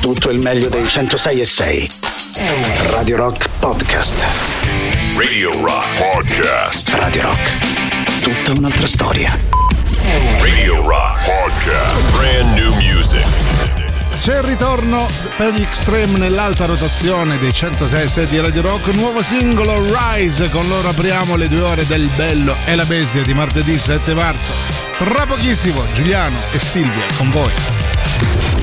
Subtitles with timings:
[0.00, 1.90] tutto il meglio dei 106 e 6.
[2.90, 4.24] Radio Rock Podcast.
[5.16, 6.88] Radio Rock Podcast.
[6.94, 8.20] Radio Rock.
[8.20, 9.38] Tutta un'altra storia.
[10.40, 12.12] Radio Rock Podcast.
[12.12, 13.24] Brand new music.
[14.20, 19.84] C'è il ritorno per gli Extreme nell'alta rotazione dei 106 di Radio Rock, nuovo singolo
[19.86, 24.14] Rise, con loro apriamo le due ore del Bello e la Bestia di martedì 7
[24.14, 24.52] marzo.
[24.96, 27.89] Tra pochissimo Giuliano e Silvia con voi.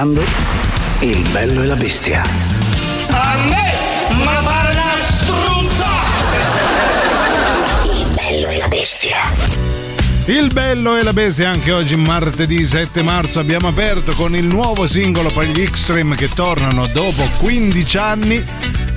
[0.00, 0.22] Ascoltando
[1.00, 2.22] Il bello e la bestia.
[3.10, 3.74] A me,
[4.24, 5.86] ma pare una struzza!
[7.84, 9.18] Il bello e la bestia.
[10.26, 14.86] Il bello e la bestia anche oggi martedì 7 marzo abbiamo aperto con il nuovo
[14.86, 18.44] singolo per gli Extreme che tornano dopo 15 anni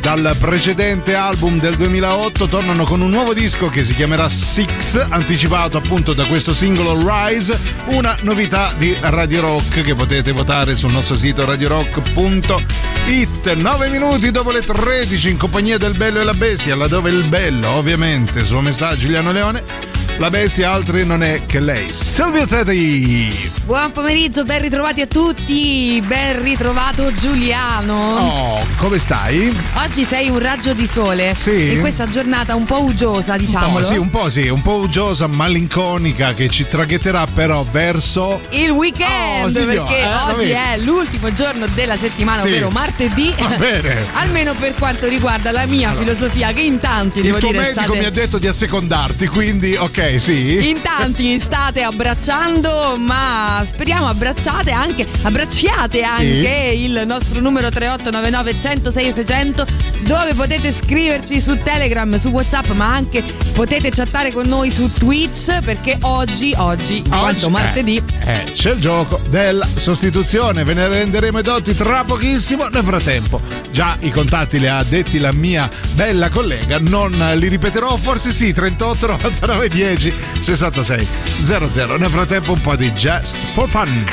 [0.04, 5.78] dal precedente album del 2008 tornano con un nuovo disco che si chiamerà Six, anticipato
[5.78, 11.16] appunto da questo singolo Rise, una novità di Radio Rock che potete votare sul nostro
[11.16, 13.54] sito radiorock.it.
[13.54, 17.70] 9 minuti dopo le 13 in compagnia del Bello e la Bestia, laddove il bello
[17.70, 19.83] ovviamente su onestà Giuliano Leone
[20.18, 21.92] la bestia altri non è che lei.
[21.92, 23.52] Silvia Teddy!
[23.66, 27.94] Buon pomeriggio, ben ritrovati a tutti, ben ritrovato Giuliano.
[28.18, 29.58] Oh, come stai?
[29.84, 31.34] Oggi sei un raggio di sole.
[31.36, 31.74] Sì.
[31.74, 36.34] In questa giornata un po' uggiosa, po', sì, un po' sì, un po' uggiosa, malinconica
[36.34, 41.66] che ci traghetterà però verso il weekend, Oh, signora, perché eh, oggi è l'ultimo giorno
[41.74, 42.48] della settimana, Sì.
[42.48, 43.34] ovvero martedì.
[43.40, 44.06] Va bene.
[44.14, 47.82] Almeno per quanto riguarda la mia filosofia, che in tanti, Il devo tuo dire, medico
[47.82, 48.00] state...
[48.00, 50.70] mi ha detto di assecondarti, quindi ok, sì.
[50.70, 59.12] In tanti state abbracciando, ma speriamo abbracciate anche, abbracciate anche il nostro numero 3899 106
[59.14, 59.66] 600
[60.04, 63.24] dove potete scriverci su Telegram, su WhatsApp, ma anche
[63.54, 68.52] potete chattare con noi su Twitch perché oggi, oggi, in quanto Oggi- martedì, eh, eh,
[68.52, 72.68] c'è il gioco della sostituzione, ve ne renderemo i dotti tra pochissimo.
[72.68, 73.42] Nel frattempo,
[73.72, 78.52] già i contatti li ha detti la mia bella collega, non li ripeterò, forse sì,
[78.54, 81.08] 38 99 10 66
[81.42, 81.98] 00.
[81.98, 84.06] Nel frattempo un po' di Just for Fun.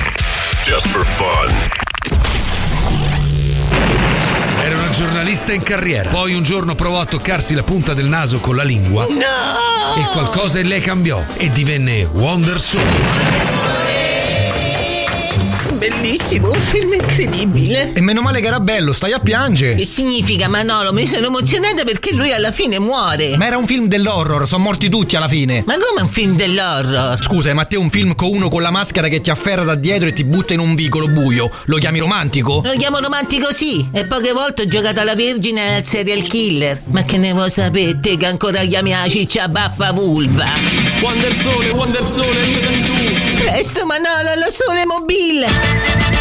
[0.63, 2.40] Just for fun.
[5.01, 6.11] Giornalista in carriera.
[6.11, 9.07] Poi un giorno provò a toccarsi la punta del naso con la lingua.
[9.07, 13.60] E qualcosa in lei cambiò e divenne Wonder Soul.
[15.81, 17.95] Bellissimo, un film incredibile.
[17.95, 19.77] E meno male che era bello, stai a piangere.
[19.77, 20.93] Che significa Manolo?
[20.93, 23.35] Mi sono emozionata perché lui alla fine muore.
[23.39, 25.65] Ma era un film dell'horror, sono morti tutti alla fine.
[25.67, 27.23] Ma come un film dell'horror?
[27.23, 30.09] Scusa, ma te un film con uno con la maschera che ti afferra da dietro
[30.09, 32.61] e ti butta in un vicolo buio, lo chiami romantico?
[32.63, 36.83] Lo chiamo romantico sì, e poche volte ho giocato alla Vergine al serial killer.
[36.89, 40.45] Ma che ne vuoi sapere te che ancora chiami la ciccia baffa vulva?
[41.01, 43.45] Wonder Sole, Wonder Sole, aiutami tu!
[43.45, 45.70] Presto Manolo, lo sole mobile!
[45.71, 46.20] Thank you.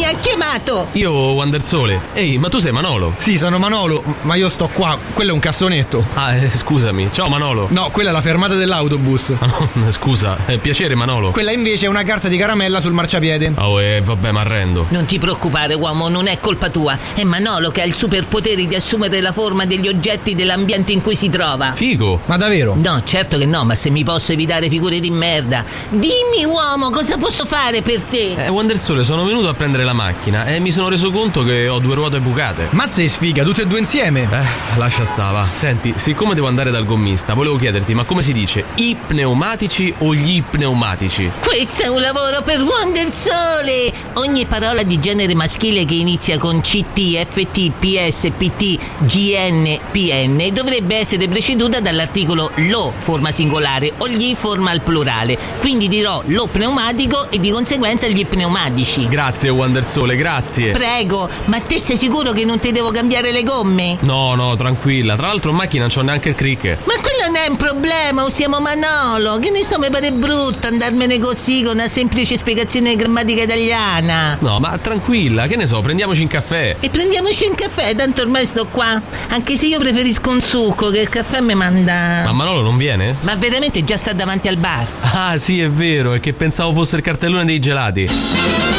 [0.00, 0.88] Mi ha chiamato!
[0.92, 2.00] Io, Wonder Sole.
[2.14, 3.12] Ehi, ma tu sei Manolo?
[3.18, 6.06] Sì, sono Manolo, ma io sto qua, quello è un cassonetto.
[6.14, 7.10] Ah, eh, scusami.
[7.12, 7.66] Ciao Manolo.
[7.70, 9.34] No, quella è la fermata dell'autobus.
[9.38, 11.32] Ah, no, scusa, è piacere Manolo.
[11.32, 13.52] Quella invece è una carta di caramella sul marciapiede.
[13.58, 14.86] Oh, eh, vabbè, ma arrendo.
[14.88, 16.98] Non ti preoccupare, uomo, non è colpa tua.
[17.14, 21.14] È Manolo che ha il superpotere di assumere la forma degli oggetti dell'ambiente in cui
[21.14, 21.72] si trova.
[21.74, 22.22] Figo.
[22.24, 22.74] Ma davvero?
[22.74, 25.62] No, certo che no, ma se mi posso evitare figure di merda.
[25.90, 28.46] Dimmi, uomo, cosa posso fare per te?
[28.46, 31.68] Eh, Wonder Sole, sono venuto a prendere la macchina e mi sono reso conto che
[31.68, 32.68] ho due ruote bucate.
[32.70, 34.28] Ma sei sfiga, tutte e due insieme.
[34.30, 35.48] Eh, lascia stava.
[35.52, 38.64] Senti, siccome devo andare dal gommista, volevo chiederti, ma come si dice?
[38.76, 41.30] I pneumatici o gli pneumatici?
[41.40, 43.92] Questo è un lavoro per Wonder Sole!
[44.14, 50.96] Ogni parola di genere maschile che inizia con CT, FT, PS, PT, GN, PN dovrebbe
[50.96, 55.38] essere preceduta dall'articolo lo, forma singolare, o gli, forma al plurale.
[55.58, 59.08] Quindi dirò lo pneumatico e di conseguenza gli pneumatici.
[59.08, 59.50] Grazie,
[59.80, 60.72] Wonder Sole, grazie.
[60.72, 63.96] Prego, ma te sei sicuro che non ti devo cambiare le gomme?
[64.00, 65.16] No, no, tranquilla.
[65.16, 66.78] Tra l'altro in macchina non c'ho neanche il crick.
[66.84, 69.38] Ma quello non è un problema, usiamo Manolo.
[69.38, 74.36] Che ne so, mi pare brutto andarmene così con una semplice spiegazione di grammatica italiana.
[74.40, 76.76] No, ma tranquilla, che ne so, prendiamoci un caffè.
[76.78, 79.00] E prendiamoci un caffè, tanto ormai sto qua.
[79.28, 82.22] Anche se io preferisco un succo, che il caffè mi manda.
[82.24, 83.16] Ma Manolo non viene?
[83.20, 84.86] Ma veramente già sta davanti al bar.
[85.00, 88.69] Ah, sì, è vero, è che pensavo fosse il cartellone dei gelati.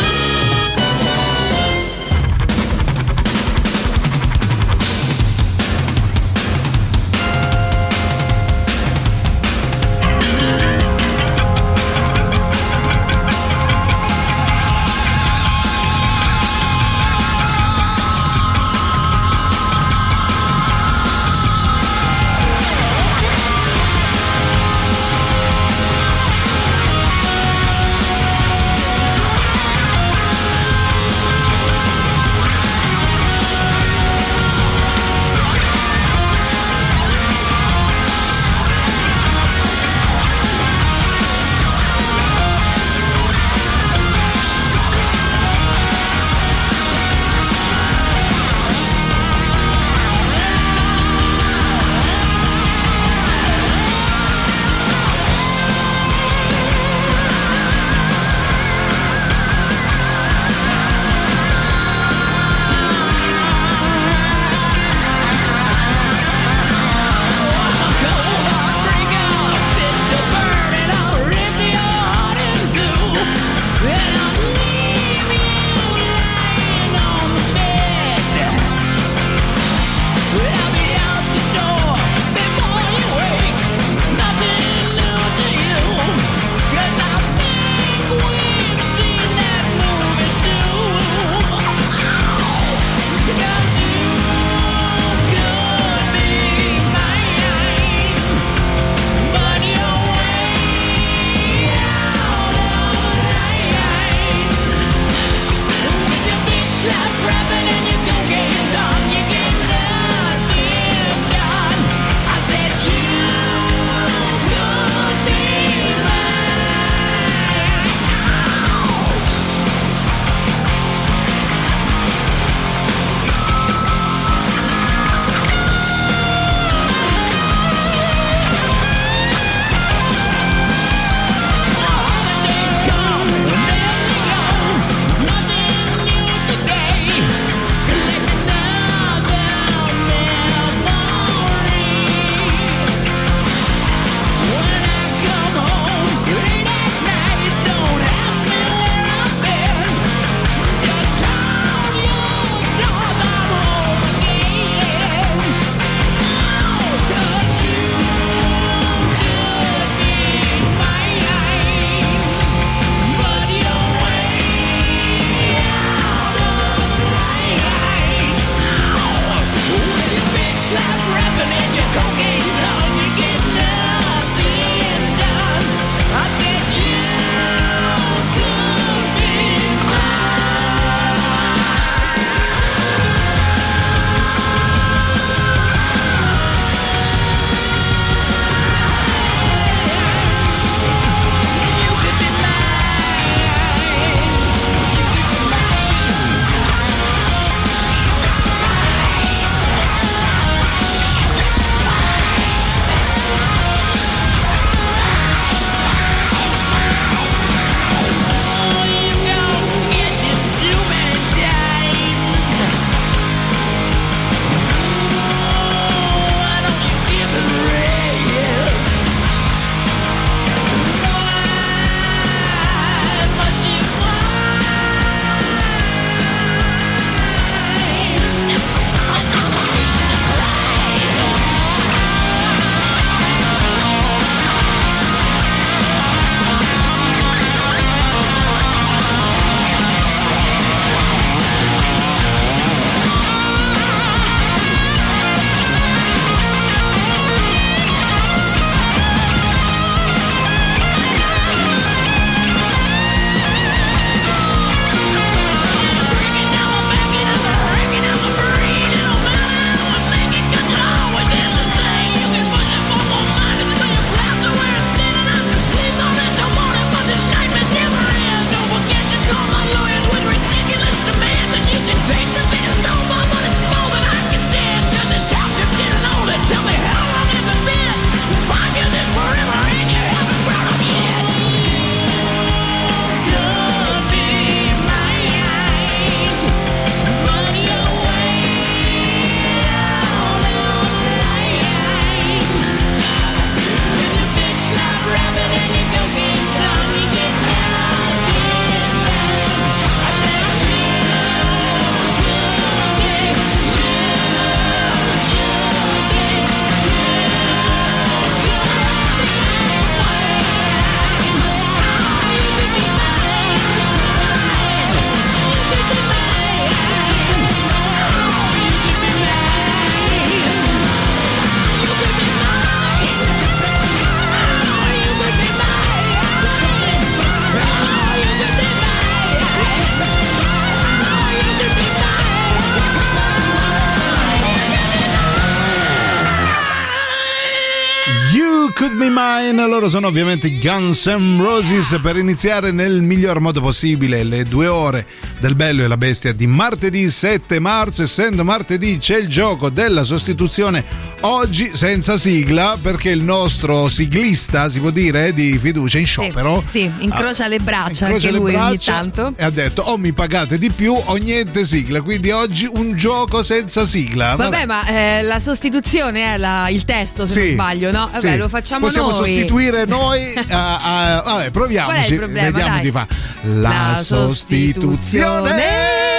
[339.81, 345.07] Loro sono ovviamente Guns N' Roses per iniziare nel miglior modo possibile le due ore
[345.41, 348.03] del Bello e la Bestia di martedì 7 marzo.
[348.03, 354.79] Essendo martedì c'è il gioco della sostituzione oggi senza sigla perché il nostro siglista, si
[354.79, 356.63] può dire, di fiducia in sciopero.
[356.65, 359.33] Sì, incrocia le braccia incrocia anche lui ogni braccia tanto.
[359.36, 362.01] E ha detto o mi pagate di più o niente sigla.
[362.01, 364.36] Quindi oggi un gioco senza sigla.
[364.36, 368.10] Vabbè, ma eh, la sostituzione è la- il testo, se non Sì, sbaglio, no?
[368.13, 368.38] Vabbè, sì.
[368.38, 369.17] lo facciamo Possiamo noi.
[369.17, 372.15] sostituire noi a, a- vabbè, proviamoci.
[372.15, 372.81] Problema, Vediamo dai?
[372.81, 373.07] di fa.
[373.43, 375.30] La, La sostituzione.
[375.39, 376.10] よね。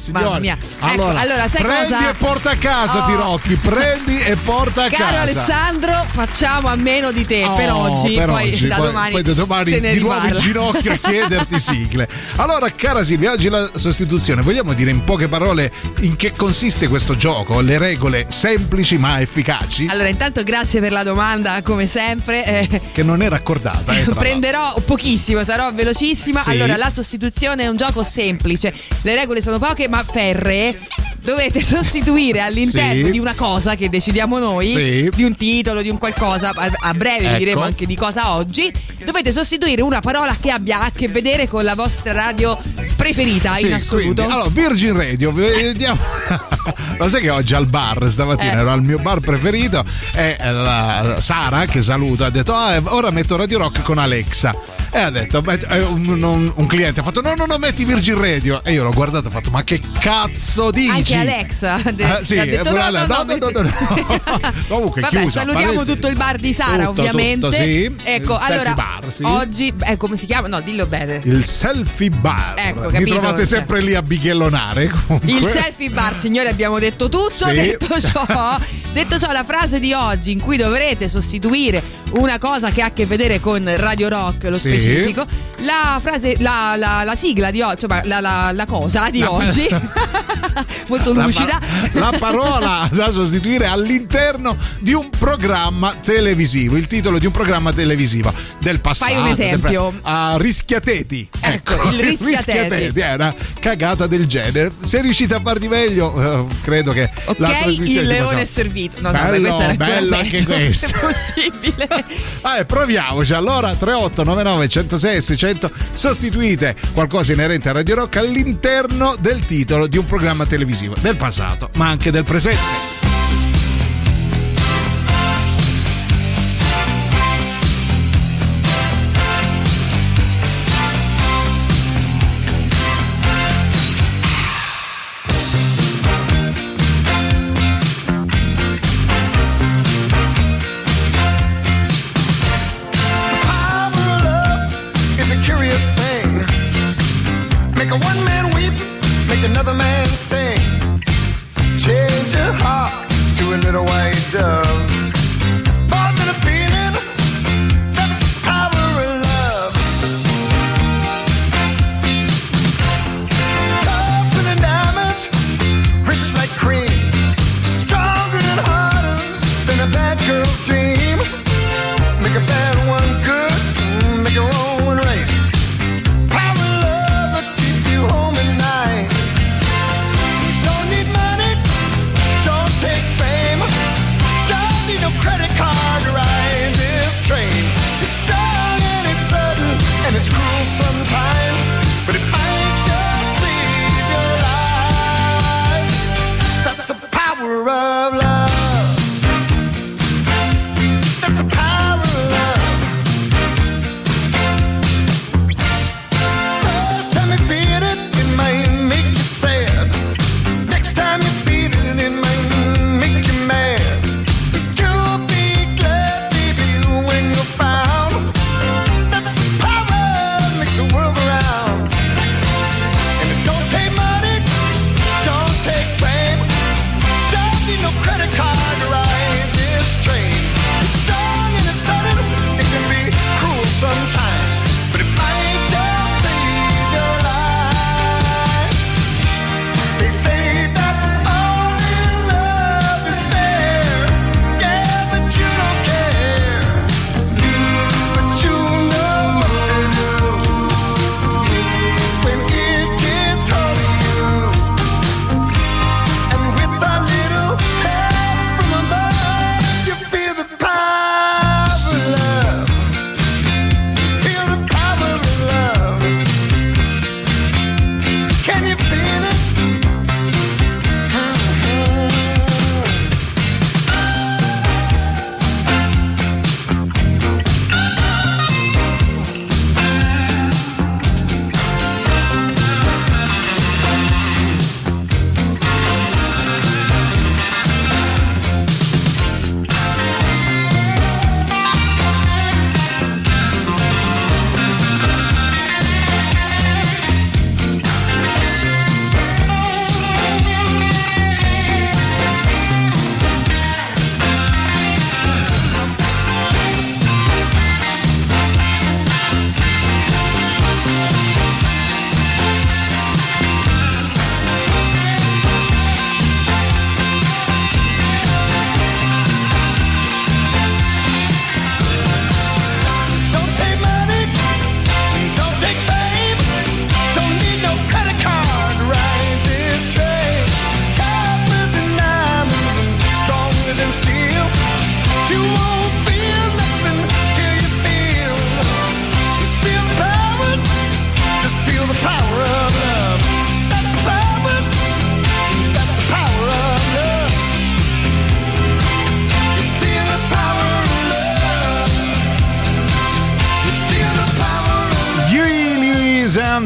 [0.00, 0.56] Signori, Mamma mia.
[0.60, 2.10] Ecco, allora, allora, sai prendi cosa?
[2.10, 3.06] e porta a casa, Oh.
[3.08, 3.54] Tirocchi.
[3.56, 5.20] Prendi e porta a Caro casa.
[5.20, 9.10] Alessandro, facciamo a meno di te per Oh, oggi, per poi oggi, da poi- domani,
[9.12, 12.08] poi da domani se ne di nuovo in ginocchio a chiederti sigle.
[12.36, 14.42] Allora, cara Silvia, oggi la sostituzione.
[14.42, 17.60] Vogliamo dire in poche parole in che consiste questo gioco?
[17.60, 19.86] Le regole semplici ma efficaci?
[19.90, 22.44] Allora, intanto grazie per la domanda, come sempre.
[22.44, 23.92] eh, Che non è raccordata.
[23.92, 26.40] Eh, Prenderò pochissimo, sarò velocissima.
[26.42, 26.50] Sì.
[26.50, 28.72] Allora, la sostituzione è un gioco semplice.
[29.02, 30.78] Le regole sono poche ma ferree.
[31.22, 33.10] Dovete sostituire all'interno Sì.
[33.10, 35.10] di una cosa che decidiamo noi, Sì.
[35.14, 37.36] di un titolo, di un qualcosa, a, a breve vi Ecco.
[37.38, 38.72] diremo anche di cosa oggi.
[39.04, 42.58] Dovete sostituire una parola che abbia a che vedere con la vostra radio
[42.96, 44.22] preferita Sì, in assoluto.
[44.22, 45.98] quindi, allora, Virgin Radio, vediamo.
[46.98, 48.60] Lo sai che oggi al bar, stamattina Eh.
[48.60, 53.36] ero al mio bar preferito e la Sara, che saluto, ha detto: "Ah, ora metto
[53.36, 54.54] Radio Rock con Alexa.
[54.92, 57.84] E ha detto: "Met- eh, un, un- un cliente ha fatto: No, no, no, metti
[57.84, 58.62] Virgin Radio.
[58.64, 60.90] E io l'ho guardato e ho fatto: Ma che cazzo dici?
[60.90, 64.52] Anche Alexa de- Eh, sì, detto eh, no, no, no, no, no, no.
[64.68, 65.94] Comunque, Vabbè, chiusa, salutiamo parentesi.
[65.94, 67.46] tutto il bar di Sara, Tutto, ovviamente.
[67.46, 67.94] tutto, sì.
[68.02, 69.22] Ecco, Il allora bar, sì.
[69.24, 70.48] oggi eh, come si chiama?
[70.48, 71.20] No, dillo bene.
[71.24, 72.54] Il selfie bar.
[72.56, 73.14] Ecco, Mi capito?
[73.18, 74.88] trovate sempre lì a bighellonare.
[75.06, 75.30] comunque.
[75.30, 77.48] Il selfie bar, signori, abbiamo detto tutto.
[77.48, 77.54] Sì.
[77.54, 78.58] Detto ciò,
[78.92, 81.80] detto ciò, la frase di oggi in cui dovrete sostituire
[82.12, 84.68] una cosa che ha a che vedere con Radio Rock, lo Sì.
[84.70, 85.24] specifico,
[85.60, 89.32] la frase, la, la- la sigla di oggi, cioè la, la- la cosa di La-
[89.32, 89.66] oggi,
[90.88, 91.58] molto La lucida.
[91.92, 98.32] La, parola da sostituire all'interno di un programma televisivo, il titolo di un programma televisivo
[98.60, 99.12] del passato.
[99.12, 99.90] Fai un esempio.
[99.90, 101.28] pre- a rischiateti.
[101.40, 103.00] Ecco, il rischiateti.
[103.00, 104.70] È una cagata del genere.
[104.82, 108.38] Se riuscite a far di meglio, eh, credo che la Ok, trasmissione il leone possa-
[108.40, 109.00] è servito.
[109.00, 110.86] No, no, bello, beh, questo era bello anche questo.
[110.88, 111.88] Se possibile.
[112.42, 113.32] Vabbè, proviamoci.
[113.34, 115.49] Allora, 3899 106 600
[115.92, 121.70] sostituite qualcosa inerente a Radio Rock all'interno del titolo di un programma televisivo del passato,
[121.74, 123.09] ma anche del presente.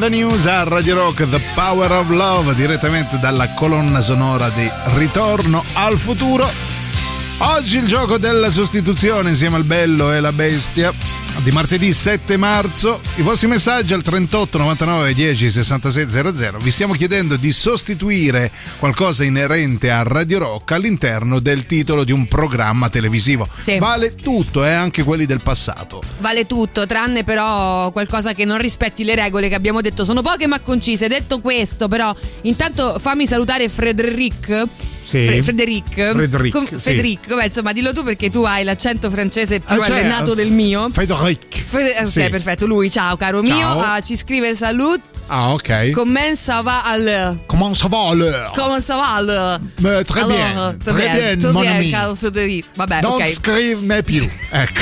[0.04, 5.64] The News a Radio Rock, The Power of Love, direttamente dalla colonna sonora di Ritorno
[5.72, 6.46] al futuro.
[7.38, 10.92] Oggi il gioco della sostituzione insieme al bello e la bestia
[11.44, 13.02] di martedì 7 marzo.
[13.16, 16.58] I vostri messaggi al 38 99 10 66 00.
[16.58, 22.26] Vi stiamo chiedendo di sostituire qualcosa inerente a Radio Rock all'interno del titolo di un
[22.26, 23.46] programma televisivo.
[23.58, 23.78] Sì.
[23.78, 26.02] Vale tutto, eh, anche quelli del passato.
[26.18, 30.06] Vale tutto, tranne però qualcosa che non rispetti le regole che abbiamo detto.
[30.06, 31.08] Sono poche ma concise.
[31.08, 34.92] Detto questo, però, intanto fammi salutare Frederic.
[35.04, 35.26] Sì.
[35.26, 36.10] Fre- Frederic.
[36.12, 36.78] Frederic, Com- sì.
[36.78, 40.50] Frederic, vabbè, insomma, dillo tu perché tu hai l'accento francese più Ah, cioè, allenato del
[40.50, 40.88] mio.
[40.90, 41.62] Frederic.
[41.64, 42.28] Fre- ok, Sì.
[42.30, 42.66] perfetto.
[42.66, 43.80] Lui, ciao caro mio, Ciao.
[43.80, 45.00] ah, ci scrive salut.
[45.26, 45.90] Ah, ok.
[45.90, 48.52] Comment ça va al Comment ça va alors?
[48.56, 52.66] Comment ça va al Mais très bien, Alors, très bien, tout mon bien, caro Federico.
[52.74, 53.28] Vabbè, Non ok.
[53.28, 54.28] scrivimi più.
[54.54, 54.80] Ecco.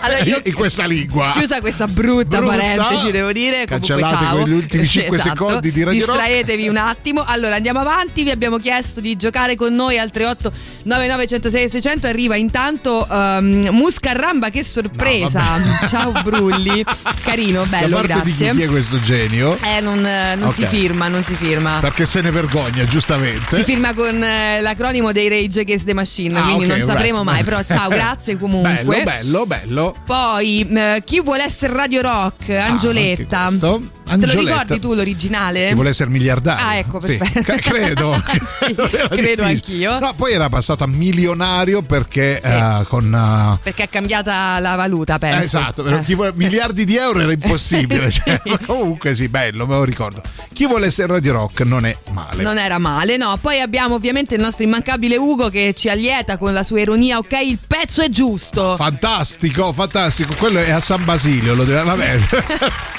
[0.00, 1.32] Allora, io- In questa lingua.
[1.36, 2.56] Chiusa questa brutta, Brutta.
[2.56, 3.64] parentesi, devo dire.
[3.66, 5.36] Comunque, Cancellate quegli ultimi Sì, 5 esatto.
[5.46, 5.98] secondi di Radio.
[6.04, 7.22] Distraetevi un attimo.
[7.24, 8.22] Allora, andiamo avanti.
[8.24, 10.52] Vi abbiamo chiesto di giocare con noi al 38
[10.84, 12.06] 99 106 600.
[12.08, 15.56] Arriva intanto um, Muscarramba, che sorpresa.
[15.58, 16.84] No, ciao Brulli.
[17.22, 18.54] Carino, bello, da parte di chi, grazie.
[18.56, 19.56] chi è questo genio?
[19.62, 20.00] Eh, non,
[20.38, 20.68] non si Ok.
[20.68, 21.78] firma, non si firma.
[21.80, 23.56] Perché se ne vergogna, giustamente.
[23.56, 27.18] Si firma con eh, l'acronimo dei Rage Against the Machine, Ah, quindi ok, non sapremo
[27.22, 27.30] right.
[27.32, 27.44] mai.
[27.44, 29.02] Però ciao, grazie comunque.
[29.02, 29.96] Bello, bello, bello.
[30.04, 32.48] Poi, eh, chi vuole essere Radio Rock?
[32.50, 33.44] Angioletta.
[33.44, 33.78] Ah,
[34.18, 34.26] questo.
[34.26, 34.62] Te lo Angioletta.
[34.62, 35.66] ricordi tu l'originale?
[35.68, 36.64] Chi vuole essere miliardario.
[36.64, 37.52] Ah, ecco, Sì, perfetto.
[37.52, 38.22] c- credo.
[38.44, 38.74] Sì,
[39.10, 39.98] credo anch'io.
[39.98, 42.50] No, poi era passato a milionario perché Sì.
[42.50, 43.12] eh, con.
[43.14, 45.44] eh, Perché è cambiata la valuta, penso.
[45.44, 48.10] Esatto, però chi vuole- miliardi di euro era impossibile.
[48.14, 48.20] Sì.
[48.24, 50.20] cioè, comunque sì, bello, me lo ricordo.
[50.52, 52.42] Chi vuole essere Radio Rock non è male.
[52.42, 53.36] Non era male, no.
[53.40, 57.18] Poi abbiamo ovviamente il nostro immancabile Ugo che ci allieta con la sua ironia.
[57.18, 58.76] Ok, il pezzo è giusto.
[58.76, 60.34] Fantastico, fantastico.
[60.34, 61.82] Quello è a San Basilio, lo dirà.
[61.82, 62.18] Vabbè.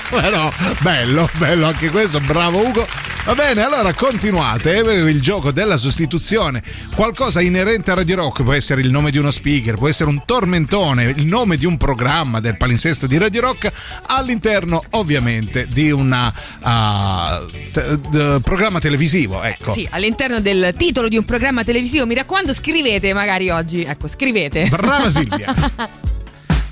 [0.10, 2.20] Però bello, bello anche questo.
[2.20, 2.88] Bravo Ugo.
[3.26, 4.76] Va bene, allora continuate.
[4.76, 6.62] eh, Il gioco della sostituzione.
[6.94, 8.44] Qualcosa inerente a Radio Rock.
[8.44, 11.76] Può essere il nome di uno speaker, può essere un tormentone, il nome di un
[11.78, 13.72] programma del palinsesto di Radio Rock.
[14.08, 16.32] All'interno, ovviamente, di un
[18.44, 19.42] programma televisivo.
[19.42, 19.74] Ecco.
[19.74, 22.06] Sì, all'interno del titolo di un programma televisivo.
[22.06, 23.82] Mi raccomando, scrivete magari oggi.
[23.84, 24.68] Ecco, scrivete.
[24.68, 25.54] Brava Silvia.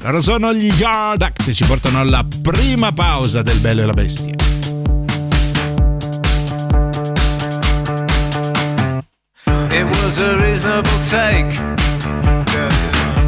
[0.04, 4.34] Loro sono gli Yard Act, ci portano alla prima pausa del Bello e la Bestia.
[9.46, 11.58] It was a reasonable take.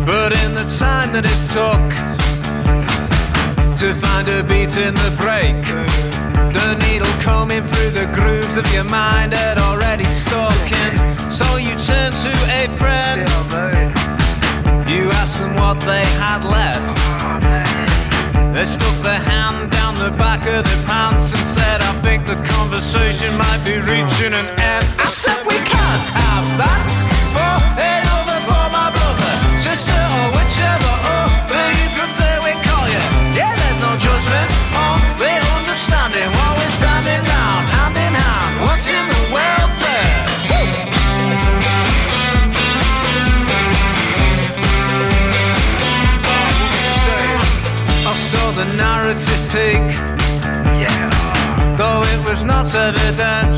[0.04, 1.94] But in the time that it took
[3.78, 5.64] to find a beat in the break,
[6.52, 11.32] the needle combing through the grooves of your mind had already stuck in.
[11.32, 13.85] So you turned to a friend.
[15.06, 16.82] You asked them what they had left.
[18.58, 22.34] They stuck their hand down the back of their pants and said, I think the
[22.58, 24.86] conversation might be reaching an end.
[24.98, 26.90] I said, we can't have that.
[27.36, 27.95] For
[52.36, 53.56] was not evident.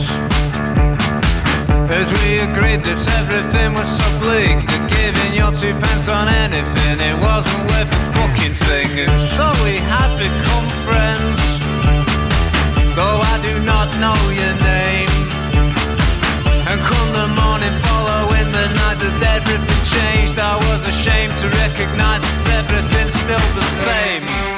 [1.90, 6.96] As we agreed that everything was so bleak that giving your two pence on anything
[7.02, 8.90] it wasn't worth a fucking thing.
[9.02, 11.42] And so we had become friends.
[12.94, 15.14] Though I do not know your name.
[16.70, 22.22] And come the morning following the night that everything changed, I was ashamed to recognize
[22.46, 24.57] that everything's still the same.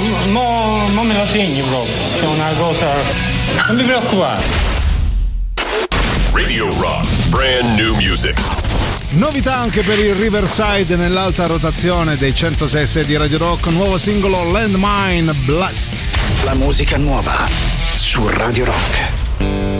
[0.00, 1.92] No, mo, mo me lo segni proprio.
[2.18, 2.92] C'è una cosa.
[3.66, 4.42] Non mi preoccupare.
[6.32, 7.06] Radio Rock.
[7.28, 8.40] Brand new music.
[9.10, 15.32] Novità anche per il Riverside nell'alta rotazione dei 106 di Radio Rock, nuovo singolo Landmine
[15.44, 16.02] Blast.
[16.44, 17.46] La musica nuova
[17.94, 19.71] su Radio Rock.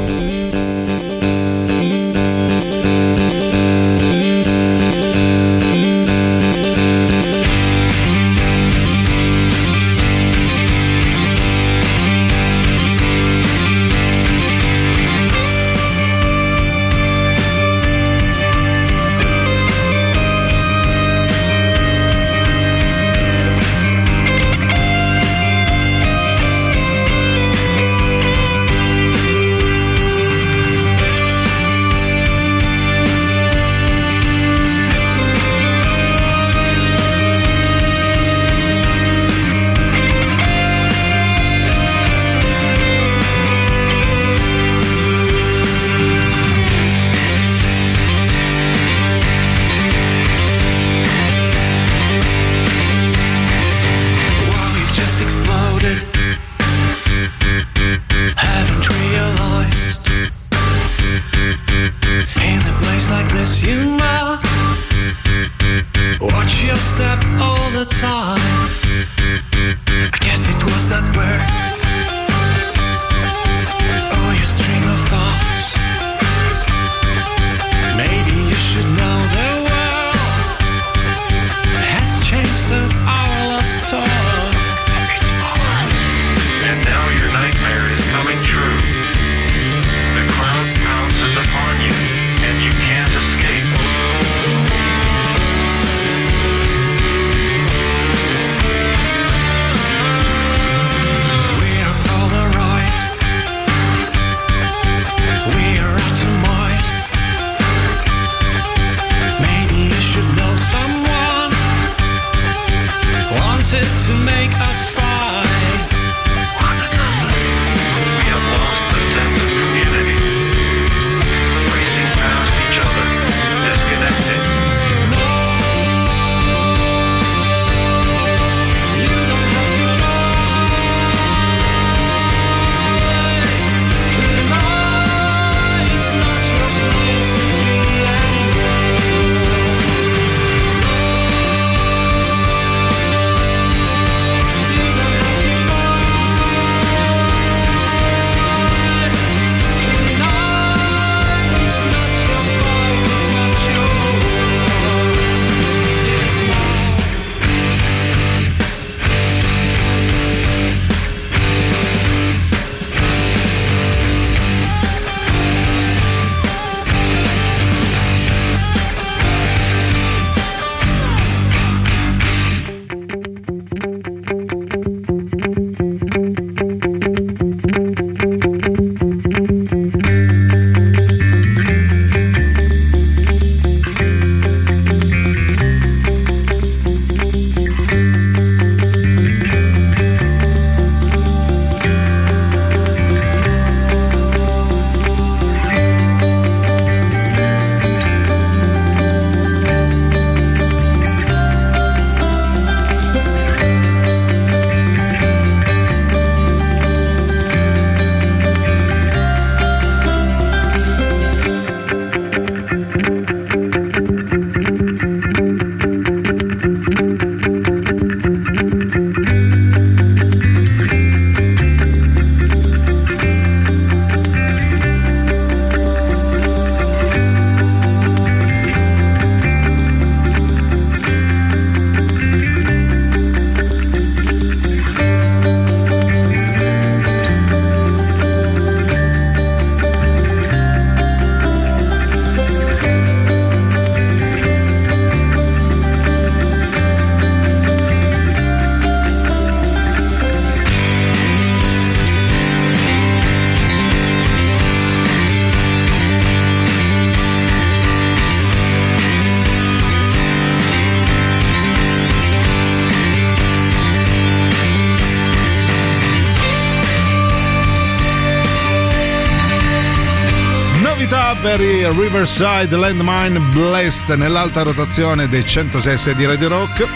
[271.60, 276.86] I Riverside Landmine Blessed nell'alta rotazione dei 106 di Radio Rock.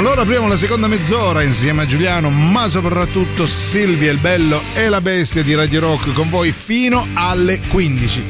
[0.00, 5.00] Loro apriamo la seconda mezz'ora insieme a Giuliano, ma soprattutto Silvia il Bello e la
[5.00, 8.24] Bestia di Radio Rock con voi fino alle 15.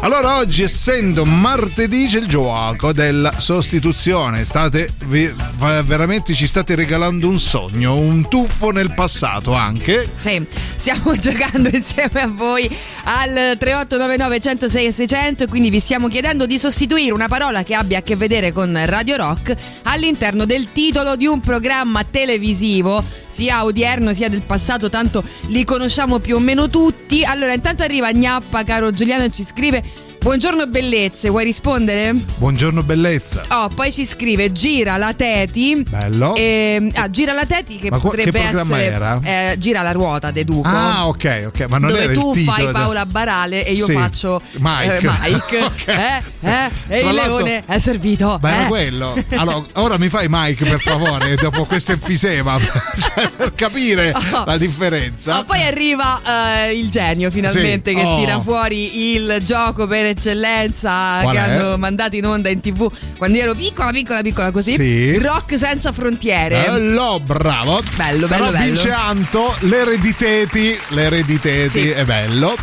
[0.00, 7.28] Allora oggi essendo martedì c'è il gioco della sostituzione, state vi- veramente ci state regalando
[7.28, 10.08] un sogno, un tuffo nel passato anche.
[10.18, 10.46] Sì,
[10.88, 12.64] stiamo giocando insieme a voi
[13.04, 17.74] al 3899 106 e 600 e quindi vi stiamo chiedendo di sostituire una parola che
[17.74, 23.64] abbia a che vedere con Radio Rock all'interno del titolo di un programma televisivo, sia
[23.64, 27.22] odierno sia del passato, tanto li conosciamo più o meno tutti.
[27.22, 32.12] Allora, intanto arriva Gnappa, caro Giuliano, e ci scrive Buongiorno bellezze, vuoi rispondere?
[32.12, 33.42] Buongiorno bellezza.
[33.50, 35.84] Oh, poi ci scrive Gira la Teti.
[35.88, 36.34] Bello.
[36.34, 39.18] E, ah, gira la Teti che Ma potrebbe che essere era?
[39.22, 40.68] eh, Gira la ruota, deduco.
[40.68, 44.42] Ah, ok, ok, ma non dove tu fai del- Paola Barale e io Sì, faccio
[44.58, 44.96] Mike.
[44.96, 45.58] eh, Mike.
[45.68, 45.86] Ok.
[45.86, 48.38] eh, eh, e Tra il leone è servito.
[48.42, 48.66] Ma era eh.
[48.68, 49.14] quello.
[49.36, 54.44] Allora, ora mi fai Mike per favore, dopo questo enfisema, cioè, per capire Oh.
[54.44, 55.34] la differenza.
[55.34, 56.20] Ma poi arriva
[56.66, 57.96] eh, il genio finalmente Sì.
[57.96, 58.18] che Oh.
[58.18, 61.42] tira fuori il gioco per eccellenza Qual che è?
[61.42, 64.72] hanno mandato in onda in tv quando io ero piccola, piccola, piccola così.
[64.72, 65.18] Sì.
[65.18, 66.64] Rock senza frontiere.
[66.66, 67.80] Bello, bravo.
[67.96, 68.64] Bello, Però bello, bello.
[68.66, 71.88] vince Anto, l'erediteti, l'erediteti, Sì.
[71.90, 72.54] è bello.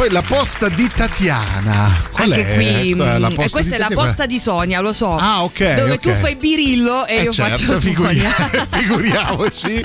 [0.00, 1.94] Poi la posta di Tatiana.
[2.10, 2.54] Qual Anche è?
[2.54, 4.02] qui, mm, la e posta questa di è la Tatiana?
[4.06, 5.14] posta di Sonia, lo so.
[5.14, 5.98] Ah, ok, Dove ok.
[5.98, 8.24] tu fai Birillo e Eh, io certo, faccio figuri-
[8.72, 9.84] figuriamoci.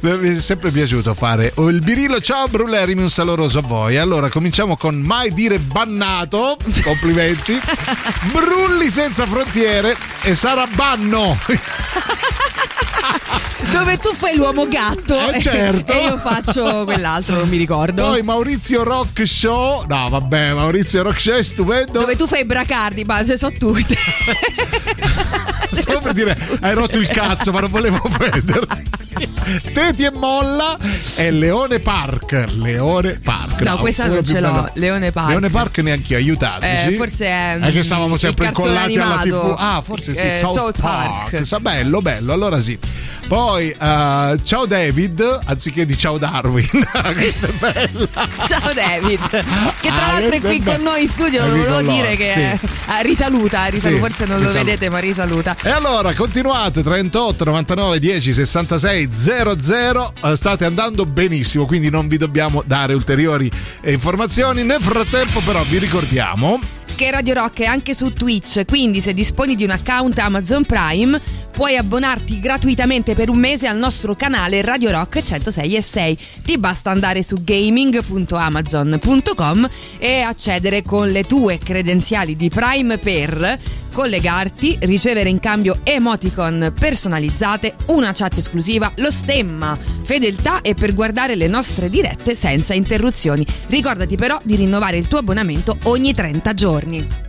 [0.00, 2.22] Mi è sempre piaciuto fare il birillo.
[2.22, 3.98] Ciao Brullerimi, un saloroso a voi.
[3.98, 6.56] Allora, cominciamo con mai dire bannato.
[6.82, 7.60] Complimenti.
[8.32, 11.36] Brulli senza frontiere e sarà banno.
[13.72, 15.92] Dove tu fai l'uomo gatto Eh, certo.
[15.92, 18.02] e io faccio quell'altro, non mi ricordo.
[18.02, 19.84] Poi Maurizio Rock Show.
[19.88, 21.92] No, vabbè, Maurizio Rock Show è stupendo.
[22.00, 23.96] Dove tu fai Bracardi, ma ce so tutte.
[25.72, 28.88] Stavo per dire, hai rotto il cazzo, ma non volevo prenderti.
[29.72, 30.76] Teti e Molla
[31.16, 32.44] e Leone Park.
[32.54, 33.60] Leone Park.
[33.62, 34.50] No, questa quello non ce l'ho.
[34.52, 34.70] bello.
[34.74, 35.28] Leone Park.
[35.28, 36.92] Leone Park neanche io, aiutateci.
[36.92, 39.50] Eh, forse è, È che stavamo sempre incollati alla animato.
[39.50, 39.56] TV.
[39.58, 41.30] Ah, forse sì, Eh, South, South Park.
[41.30, 41.46] Park.
[41.46, 42.78] Sa bello, bello, allora sì.
[43.28, 46.68] Poi, eh, ciao David, anziché di ciao Darwin.
[47.14, 48.08] Questa è bella.
[48.46, 51.58] Ciao David, che tra Ah, l'altro è questo qui è con noi in studio, qui
[51.60, 52.40] volevo dire che sì.
[52.40, 54.64] eh, ah, risaluta, risaluta, Sì, forse non lo risaluta.
[54.64, 55.56] vedete ma risaluta.
[55.62, 62.16] E allora continuate 38 99 10 66 00 Eh, state andando benissimo quindi non vi
[62.16, 63.50] dobbiamo dare ulteriori
[63.82, 66.58] eh, informazioni nel frattempo però vi ricordiamo
[66.94, 71.20] Che Radio Rock è anche su Twitch, quindi se disponi di un account Amazon Prime
[71.60, 76.18] puoi abbonarti gratuitamente per un mese al nostro canale Radio Rock 106 e 6.
[76.42, 83.58] Ti basta andare su gaming.amazon.com e accedere con le tue credenziali di Prime per
[83.92, 91.34] collegarti, ricevere in cambio emoticon personalizzate, una chat esclusiva, lo stemma, fedeltà e per guardare
[91.34, 93.44] le nostre dirette senza interruzioni.
[93.66, 97.28] Ricordati però di rinnovare il tuo abbonamento ogni 30 giorni.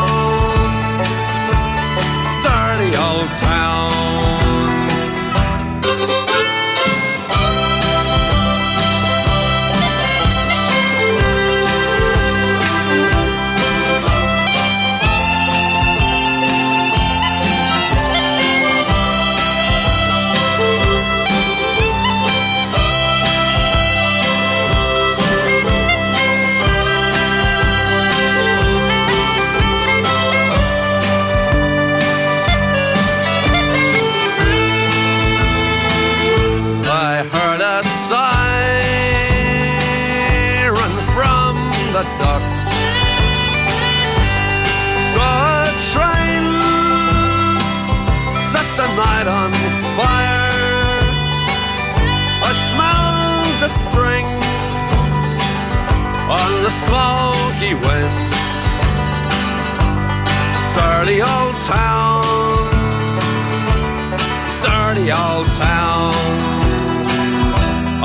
[56.43, 58.31] on the smoky wind.
[60.75, 62.23] Dirty old town,
[64.65, 66.13] dirty old town.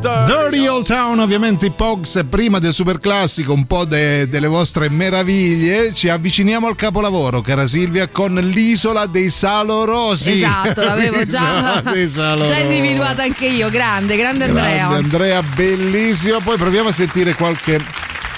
[0.00, 4.88] Dirty Old Town, ovviamente i Pogs, prima del super classico, un po' de- delle vostre
[4.88, 5.92] meraviglie.
[5.92, 10.32] Ci avviciniamo al capolavoro, cara Silvia, con l'isola dei Salorosi.
[10.32, 13.68] Esatto, l'avevo già, già individuata anche io.
[13.68, 14.88] Grande, grande Andrea.
[14.88, 16.40] Grande Andrea, bellissimo.
[16.40, 17.78] Poi proviamo a sentire qualche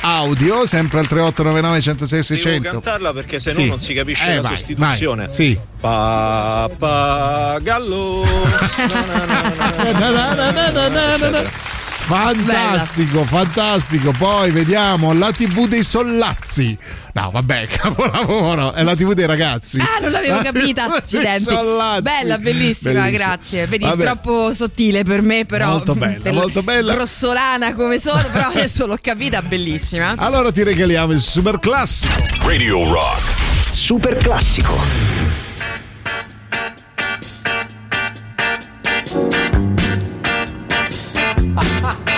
[0.03, 2.71] audio, sempre al 3899 106 Devo 600.
[2.71, 3.61] cantarla perché se Sì.
[3.63, 5.27] no non si capisce Eh, la vai, sostituzione.
[5.27, 5.59] vai, sì.
[5.81, 7.61] Pappagallo.
[12.05, 14.11] Fantastico, fantastico.
[14.17, 16.77] Poi vediamo la TV dei Sollazzi.
[17.15, 18.73] No, vabbè, capolavoro.
[18.73, 19.79] È la TV dei ragazzi.
[19.81, 20.93] Ah, non l'avevo La capita.
[20.95, 21.45] Accidenti.
[21.45, 22.03] Sollazzi.
[22.03, 23.11] Bella, bellissima, Bellissima.
[23.11, 23.67] grazie.
[23.67, 24.03] Vedi, Vabbè.
[24.05, 25.69] troppo sottile per me, però.
[25.69, 26.95] Molto bella, per- molto bella.
[26.95, 30.15] Grossolana come sono, però adesso l'ho capita, bellissima.
[30.17, 32.15] Allora ti regaliamo il super classico.
[32.45, 33.41] Radio Rock.
[33.71, 35.12] Super classico.
[41.55, 41.97] Roxanne,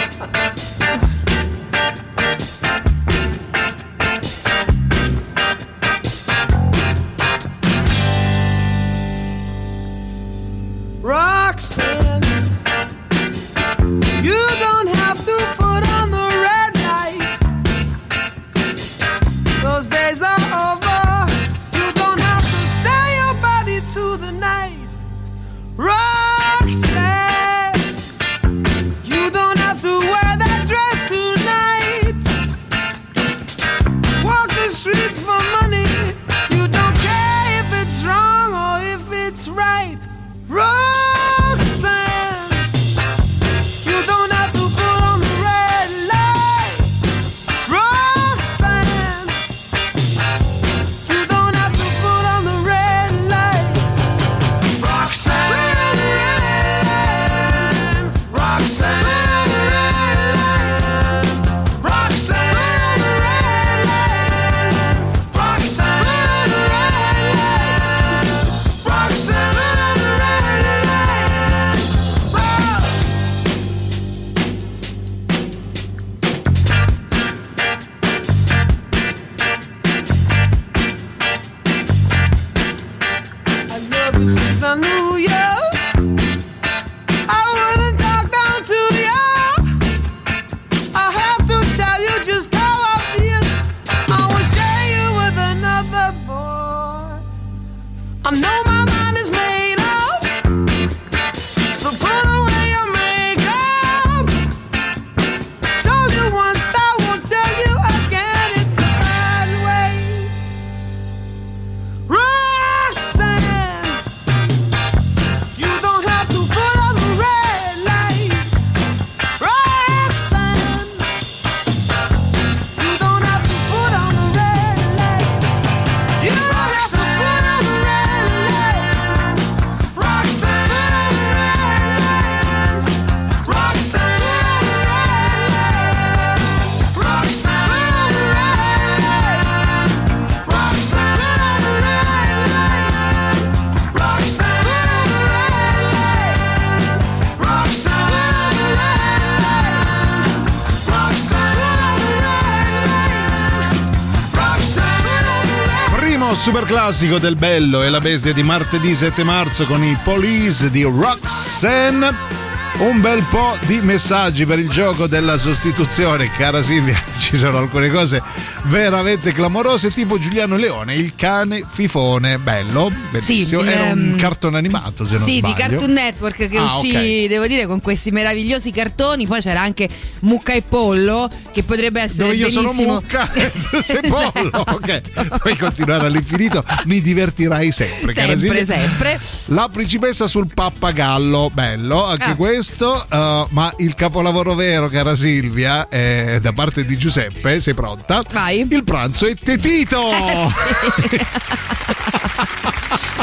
[156.44, 160.82] super classico del Bello e la bestia di martedì 7 marzo con i Police di
[160.82, 162.43] Roxanne.
[162.76, 167.00] Un bel po' di messaggi per il gioco della sostituzione, cara Silvia.
[167.16, 168.20] Ci sono alcune cose
[168.64, 172.38] veramente clamorose, tipo Giuliano Leone, il cane fifone.
[172.38, 173.62] Bello, bellissimo.
[173.62, 175.54] Sì, Era un ehm, cartone animato, se non sì, sbaglio.
[175.54, 177.28] di Cartoon Network che Ah, uscì, ok.
[177.28, 179.26] devo dire, con questi meravigliosi cartoni.
[179.28, 179.88] Poi c'era anche
[180.20, 182.94] Mucca e Pollo, che potrebbe essere Dove io sono benissimo.
[182.94, 184.30] mucca e tu sei pollo.
[184.34, 184.64] Esatto.
[184.74, 189.20] Ok, puoi continuare all'infinito, mi divertirai sempre, Sempre, sempre.
[189.46, 192.34] La principessa sul pappagallo, bello anche Ah.
[192.34, 198.22] questo, uh, ma il capolavoro vero, cara Silvia, è da parte di Giuseppe, sei pronta?
[198.32, 198.66] Vai.
[198.70, 200.00] Il pranzo è tetito!
[200.94, 201.20] Sì.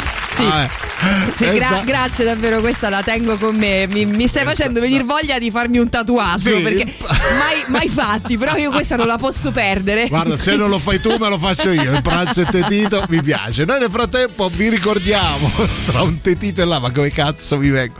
[0.48, 0.70] Ah, eh.
[1.34, 3.88] Sì, gra- grazie davvero, questa la tengo con me.
[3.88, 6.62] Mi, mi stai facendo venire voglia di farmi un tatuaggio Sì.
[6.62, 6.94] perché
[7.38, 10.08] mai, mai fatti, però io questa non la posso perdere.
[10.08, 11.92] Guarda, se non lo fai tu, me lo faccio io.
[11.94, 13.66] Il pranzo è tetito, mi piace.
[13.66, 15.50] Noi nel frattempo vi ricordiamo
[15.86, 17.96] tra un tetito e là, ma come cazzo mi vengo?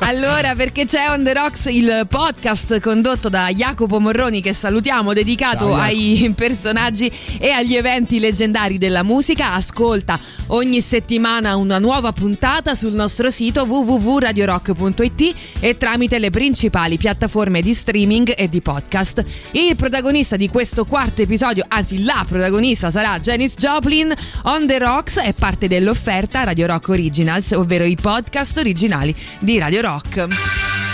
[0.00, 5.66] Allora, perché c'è On The Rocks il podcast condotto da Jacopo Morroni, che salutiamo, dedicato
[5.70, 9.52] Ciao, ai personaggi e agli eventi leggendari della musica.
[9.54, 10.18] Ascolta
[10.48, 17.74] ogni settimana una nuova puntata sul nostro sito www.radiorock.it e tramite le principali piattaforme di
[17.74, 19.22] streaming e di podcast.
[19.50, 24.14] Il protagonista di questo quarto episodio, anzi la protagonista sarà Janis Joplin.
[24.44, 29.82] On The Rocks è parte dell'offerta Radio Rock Originals, ovvero i podcast originali di Radio
[29.82, 30.87] Rock.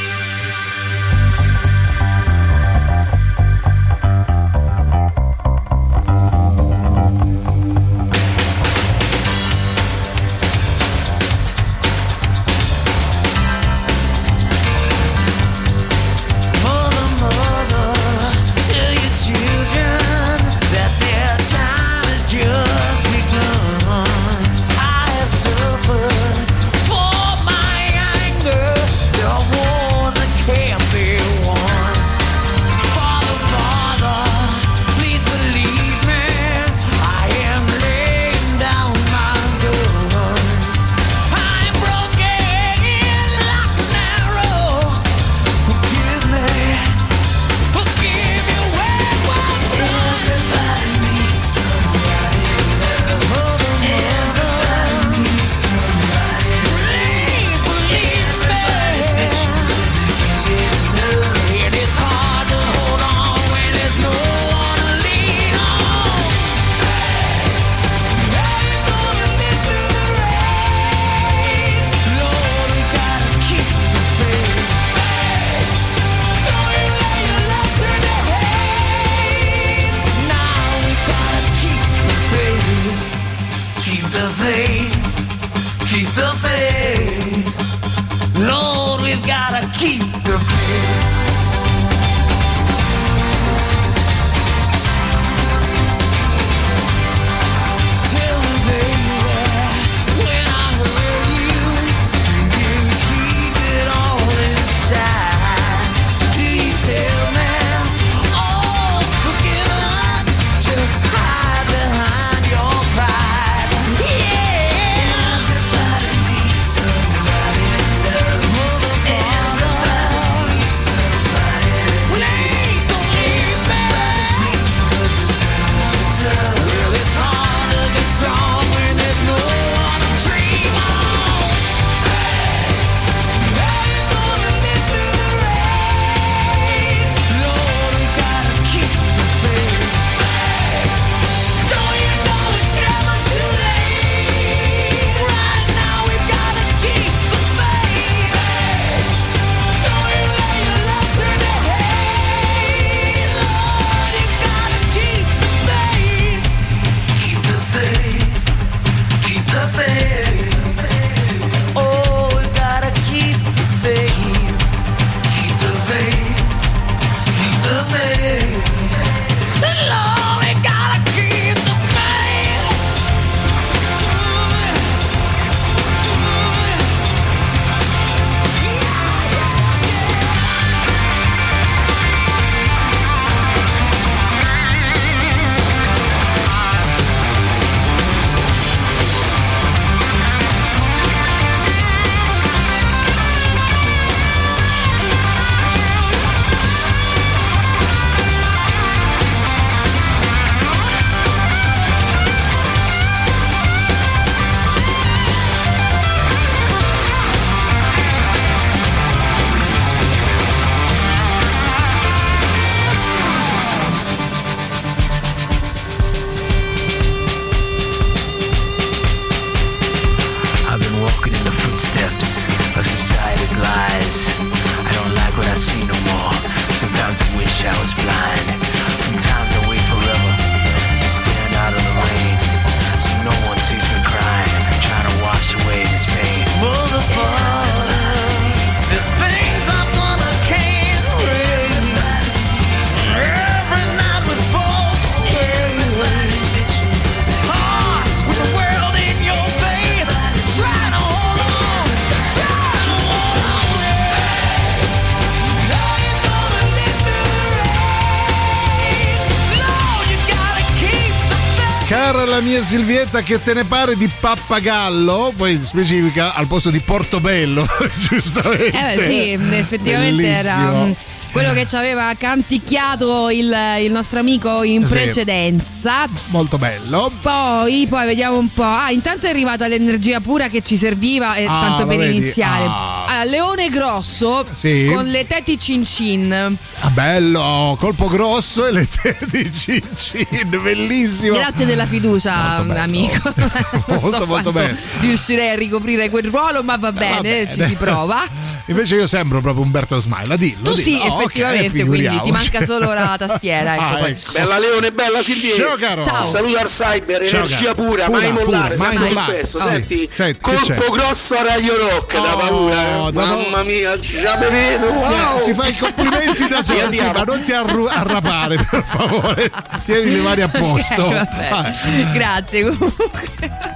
[263.05, 265.33] Mia Silvietta, che te ne pare di pappagallo?
[265.37, 267.67] Poi specifica al posto di Portobello,
[268.09, 268.67] giustamente.
[268.69, 270.87] Eh beh, sì, effettivamente era Bellissimo.
[270.87, 270.93] mm,
[271.33, 274.93] quello che ci aveva canticchiato il, il nostro amico in Sì.
[274.93, 276.07] precedenza.
[276.29, 277.11] Molto bello.
[277.21, 278.63] Poi, poi vediamo un po'.
[278.63, 282.17] Ah, intanto è arrivata l'energia pura che ci serviva, eh, Ah, tanto per vedi?
[282.17, 282.65] iniziare.
[282.67, 283.05] Ah.
[283.07, 284.91] Allora, Leone Grosso Sì.
[284.93, 286.57] con le teti cin cin.
[286.95, 290.27] Bello, colpo grosso e le tette di Cincin,
[290.63, 291.35] bellissimo.
[291.35, 293.33] Grazie della fiducia, amico.
[293.87, 294.77] Non Molto, so molto bene.
[295.01, 297.53] Riuscirei a ricoprire quel ruolo, ma va bene, bene.
[297.53, 298.23] ci si prova.
[298.67, 300.63] Invece io sembro proprio Umberto Smaila, dillo.
[300.71, 301.05] Tu sì, dillo.
[301.05, 303.75] Ok, effettivamente, quindi ti manca solo la tastiera.
[303.75, 304.33] Ecco, Ah, ecco.
[304.33, 305.57] Bella Leone, bella Silviera.
[305.67, 306.05] Ciao, caro.
[306.05, 306.23] Ciao.
[306.23, 307.75] Saluto al cyber, Ciao, energia caro.
[307.75, 309.59] pura, Pura, mai mollare, pura, mai sempre sul pezzo.
[309.59, 313.11] Ah, Senti, senti, colpo grosso a Radio Rock, da Oh, paura.
[313.11, 313.27] da- eh.
[313.51, 314.93] Mamma mia, già me vedo.
[314.93, 315.39] Wow.
[315.41, 317.13] Si fa i complimenti da solo, sì, Andiamo.
[317.19, 319.51] ma non ti arru- arrapare, per favore.
[319.85, 321.11] Tieni le mani a posto.
[321.11, 321.49] Eh, vabbè.
[321.51, 322.13] Vabbè.
[322.13, 323.13] Grazie comunque.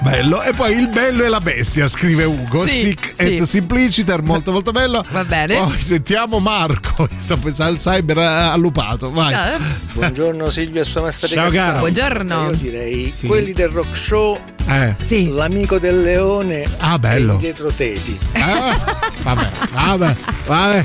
[0.00, 0.42] Bello.
[0.42, 2.66] E poi il bello e la bestia, scrive Ugo.
[2.66, 3.34] Sì, Sic sì.
[3.34, 5.04] et simpliciter, molto molto bello.
[5.10, 5.56] Va bene.
[5.56, 7.08] Poi sentiamo Marco.
[7.18, 9.10] Sto pensando al cyber eh, allupato.
[9.10, 9.34] Vai.
[9.34, 9.58] Ah,
[9.92, 11.78] Buongiorno Silvia e sua maestra di Ciao, caro.
[11.80, 12.44] Buongiorno.
[12.50, 13.26] Io direi Sì.
[13.26, 14.94] quelli del rock show, Eh.
[15.00, 15.28] Sì.
[15.30, 17.34] l'amico del leone Ah, bello.
[17.34, 18.18] e dietro teti.
[18.34, 18.76] Ah,
[19.22, 20.84] vabbè, vabbè, vabbè.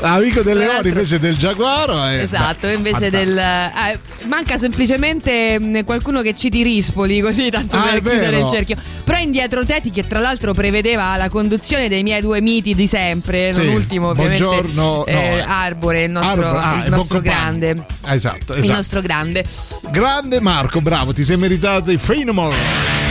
[0.00, 2.02] L'amico del leone invece del giaguaro.
[2.04, 3.32] È, Esatto, invece fantastico.
[3.32, 3.38] del.
[3.38, 8.76] eh, manca semplicemente mh, qualcuno che citi Rispoli, così tanto Ah, per chiudere il cerchio.
[9.04, 13.52] Però indietro Teti, che tra l'altro prevedeva la conduzione dei miei due miti di sempre,
[13.52, 15.40] non Sì, ultimo ovviamente buongiorno, no, eh, eh.
[15.40, 17.86] Arbore, il nostro, Arbore, ah, il il nostro grande.
[18.06, 18.72] Esatto, Il esatto.
[18.76, 19.44] nostro grande.
[19.90, 23.03] Grande Marco, bravo, ti sei meritato i them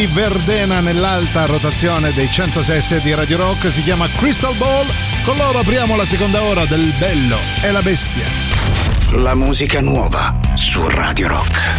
[0.00, 4.86] i Verdena nell'alta rotazione dei 106 di Radio Rock, si chiama Crystal Ball.
[5.24, 8.24] Con loro apriamo la seconda ora del Bello e la Bestia.
[9.10, 11.69] La musica nuova su Radio Rock.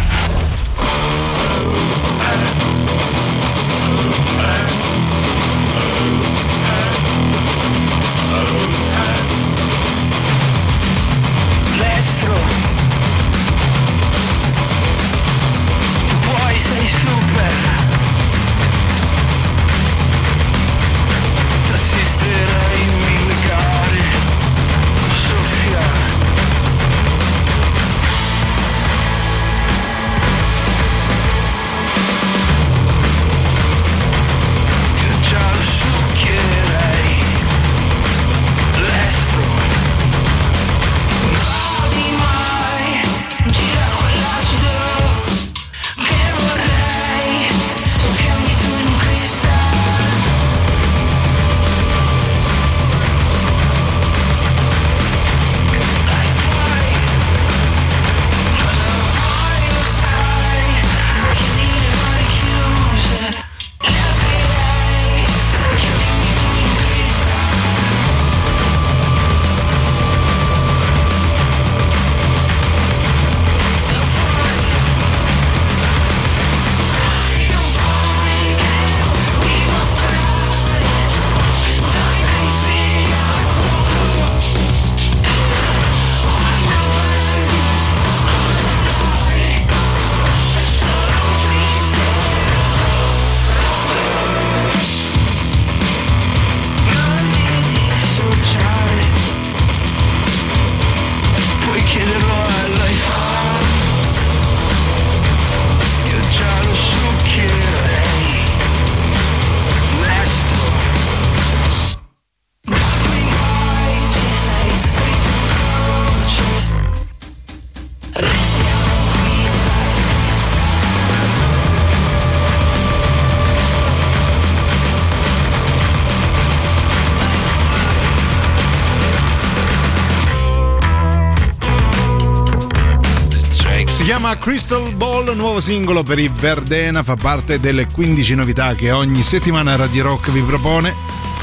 [134.14, 139.22] Chiama Crystal Ball, nuovo singolo per i Verdena, fa parte delle 15 novità che ogni
[139.22, 140.94] settimana Radio Rock vi propone.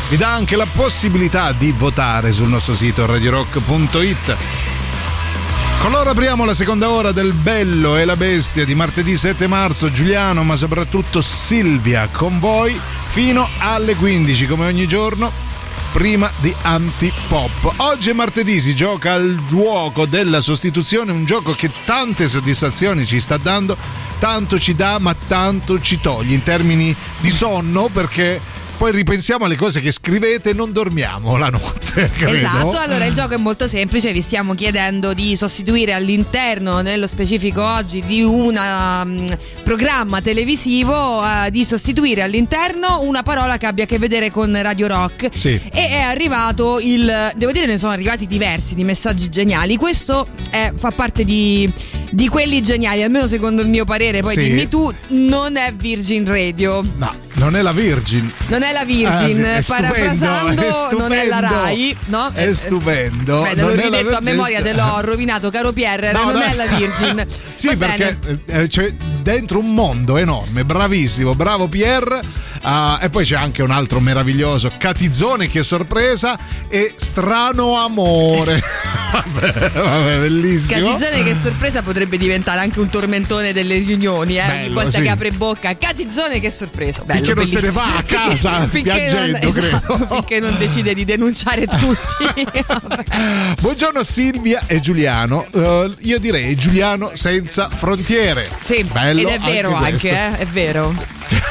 [0.07, 4.35] Vi dà anche la possibilità di votare sul nostro sito radiorock.it.
[5.79, 9.91] Con loro apriamo la seconda ora del Bello e la Bestia di martedì 7 marzo.
[9.91, 15.48] Giuliano, ma soprattutto Silvia con voi fino alle 15 come ogni giorno.
[15.91, 17.73] Prima di Antipop.
[17.77, 23.19] Oggi è martedì, si gioca al gioco della sostituzione, un gioco che tante soddisfazioni ci
[23.19, 23.75] sta dando,
[24.19, 28.39] tanto ci dà ma tanto ci toglie in termini di sonno perché
[28.79, 32.09] poi ripensiamo alle cose che scrivete e non dormiamo la notte.
[32.15, 32.33] Credo.
[32.33, 37.61] Esatto, allora il gioco è molto semplice, vi stiamo chiedendo di sostituire all'interno, nello specifico
[37.61, 43.99] oggi, di un programma televisivo, eh, di sostituire all'interno una parola che abbia a che
[43.99, 45.27] vedere con Radio Rock.
[45.35, 45.59] Sì.
[45.73, 50.71] E è arrivato il, devo dire ne sono arrivati diversi di messaggi geniali, questo è-
[50.73, 51.69] fa parte di,
[52.11, 54.39] di quelli geniali, almeno secondo il mio parere, poi Sì.
[54.41, 56.83] dimmi tu, non è Virgin Radio.
[56.97, 58.31] No, non è la Virgin.
[58.47, 61.39] Non è la Virgin, Ah, sì, è parafrasando, è non è la.
[61.39, 62.31] Rai, no?
[62.33, 63.41] È stupendo.
[63.41, 66.41] Beh, l'ho ridetto a memoria, te l'ho rovinato, caro Pierre, No, non no.
[66.41, 67.25] è la Virgin.
[67.59, 68.41] Sì, Va perché bene.
[68.63, 72.21] eh, c'è dentro un mondo enorme, bravissimo, bravo Pierre.
[72.61, 76.37] Ah, e poi c'è anche un altro meraviglioso, Catizzone che sorpresa
[76.67, 78.61] e Strano Amore.
[79.11, 80.87] vabbè, vabbè, bellissimo.
[80.87, 84.41] Catizzone che sorpresa potrebbe diventare anche un tormentone delle riunioni, eh?
[84.41, 85.01] ogni Bello, volta sì.
[85.01, 85.77] che apre bocca.
[85.77, 87.03] Catizzone che sorpresa.
[87.03, 87.85] Bello, Finché non se ne bellissimo.
[87.85, 90.07] va a casa, finché, piangendo, non, esatto, credo.
[90.15, 92.47] finché non decide di denunciare tutti.
[93.61, 95.45] Buongiorno Silvia e Giuliano.
[95.51, 98.49] Eh, io direi Giuliano senza frontiere.
[98.59, 100.07] Sì, Bello ed è vero anche, questo.
[100.07, 100.37] eh?
[100.37, 100.93] è vero.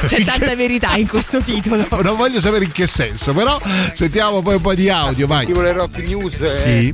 [0.05, 1.85] C'è tanta verità in questo titolo.
[2.01, 3.59] Non voglio sapere in che senso, però
[3.93, 5.45] sentiamo poi un po' di audio, vai.
[5.45, 6.93] Sentivo le rock news eh, Sì.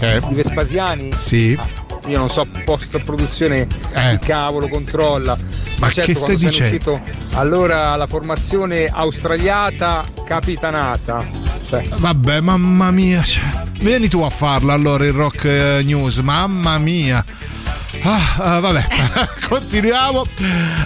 [0.00, 1.10] Eh, di Vespasiani.
[1.18, 1.58] Sì.
[2.06, 4.18] Io non so post produzione Eh.
[4.22, 5.36] cavolo controlla.
[5.78, 6.92] Ma certo, che stai dicendo?
[6.92, 7.02] uscito,
[7.38, 11.26] allora la formazione australiata capitanata.
[11.68, 13.22] Cioè, Vabbè, mamma mia.
[13.24, 13.42] cioè,
[13.80, 17.24] vieni tu a farla allora il rock eh, news, mamma mia.
[18.08, 18.86] Ah, ah, vabbè,
[19.50, 20.22] continuiamo.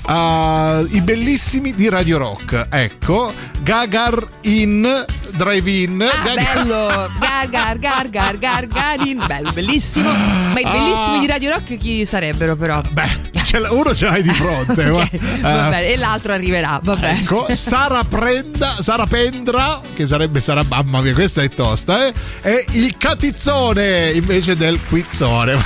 [0.06, 2.68] Ah, I bellissimi di Radio Rock.
[2.70, 5.04] Ecco, Gagar in
[5.34, 6.00] Drive-in.
[6.00, 7.08] Ah, Gagar- bello!
[7.20, 9.22] Gar gar gar gar gar garin.
[9.26, 10.08] Bello, bellissimo.
[10.10, 12.80] Ma i bellissimi di Radio Rock chi sarebbero però?
[12.88, 14.86] Beh, ce uno ce l'hai di fronte.
[14.88, 15.18] okay.
[15.40, 15.92] vabbè, eh.
[15.92, 16.80] e l'altro arriverà.
[16.80, 17.10] Vabbè.
[17.10, 22.14] Ecco, Sara, Prenda, Sara Pendra, che sarebbe Sara, mamma mia, questa è tosta, eh?
[22.42, 25.58] E il catizzone invece del quizzone.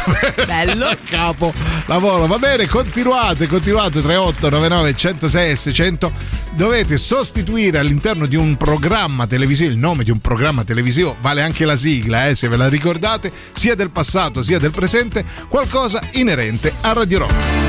[0.47, 0.97] Bello.
[1.09, 1.53] Capo
[1.87, 2.26] lavoro.
[2.26, 4.01] Va bene, continuate, continuate.
[4.01, 6.12] 3899 106 600.
[6.53, 11.64] Dovete sostituire all'interno di un programma televisivo, il nome di un programma televisivo, vale anche
[11.64, 16.72] la sigla, eh, se ve la ricordate, sia del passato sia del presente, qualcosa inerente
[16.82, 17.64] a Radio Rock.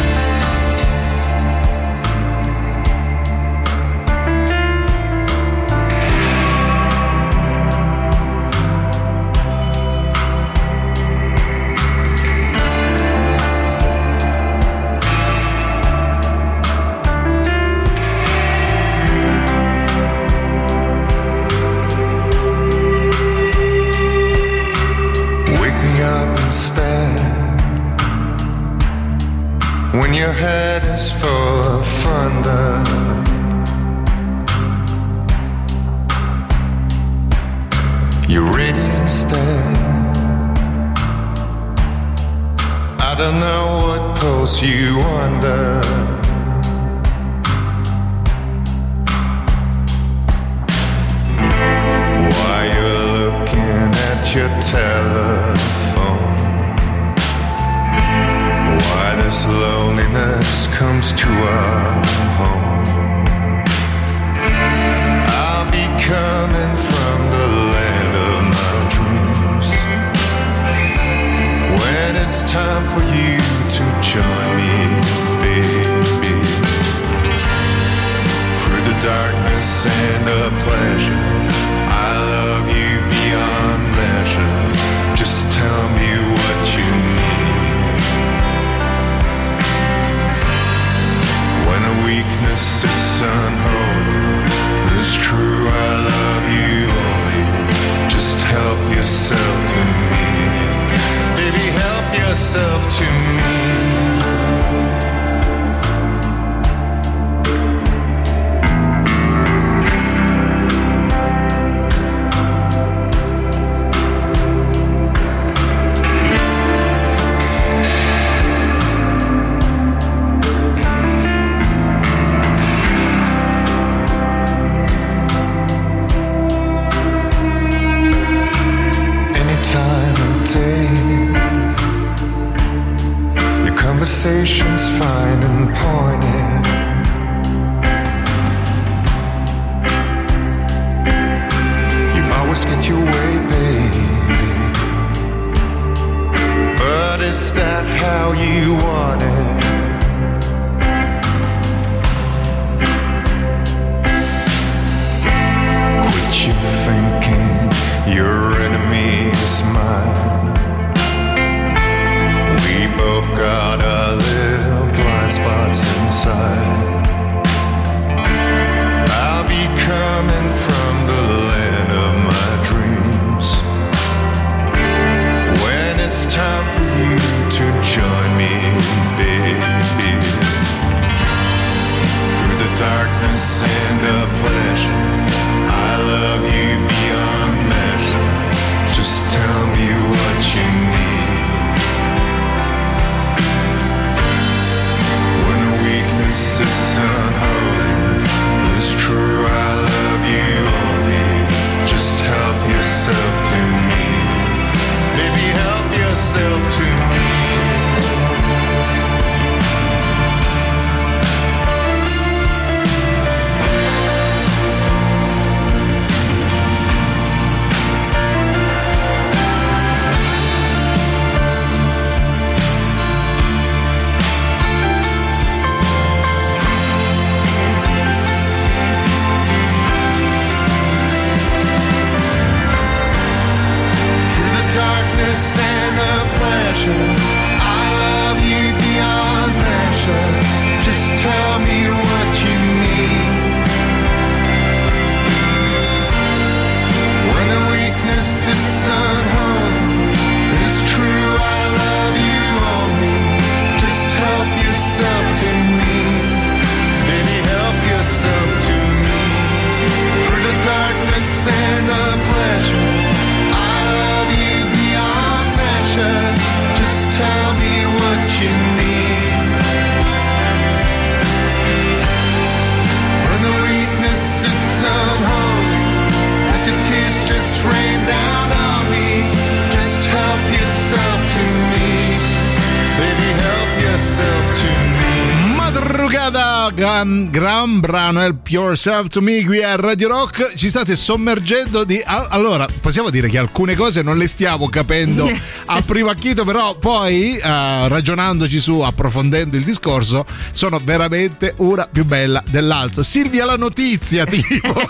[287.85, 290.53] Brano Help Yourself to Me qui a Radio Rock.
[290.55, 292.01] Ci state sommergendo di.
[292.03, 295.29] Allora, possiamo dire che alcune cose non le stiamo capendo
[295.65, 302.05] a primo acchito, però poi eh, ragionandoci su, approfondendo il discorso, sono veramente una più
[302.05, 303.03] bella dell'altra.
[303.03, 304.73] Silvia la notizia, tipo.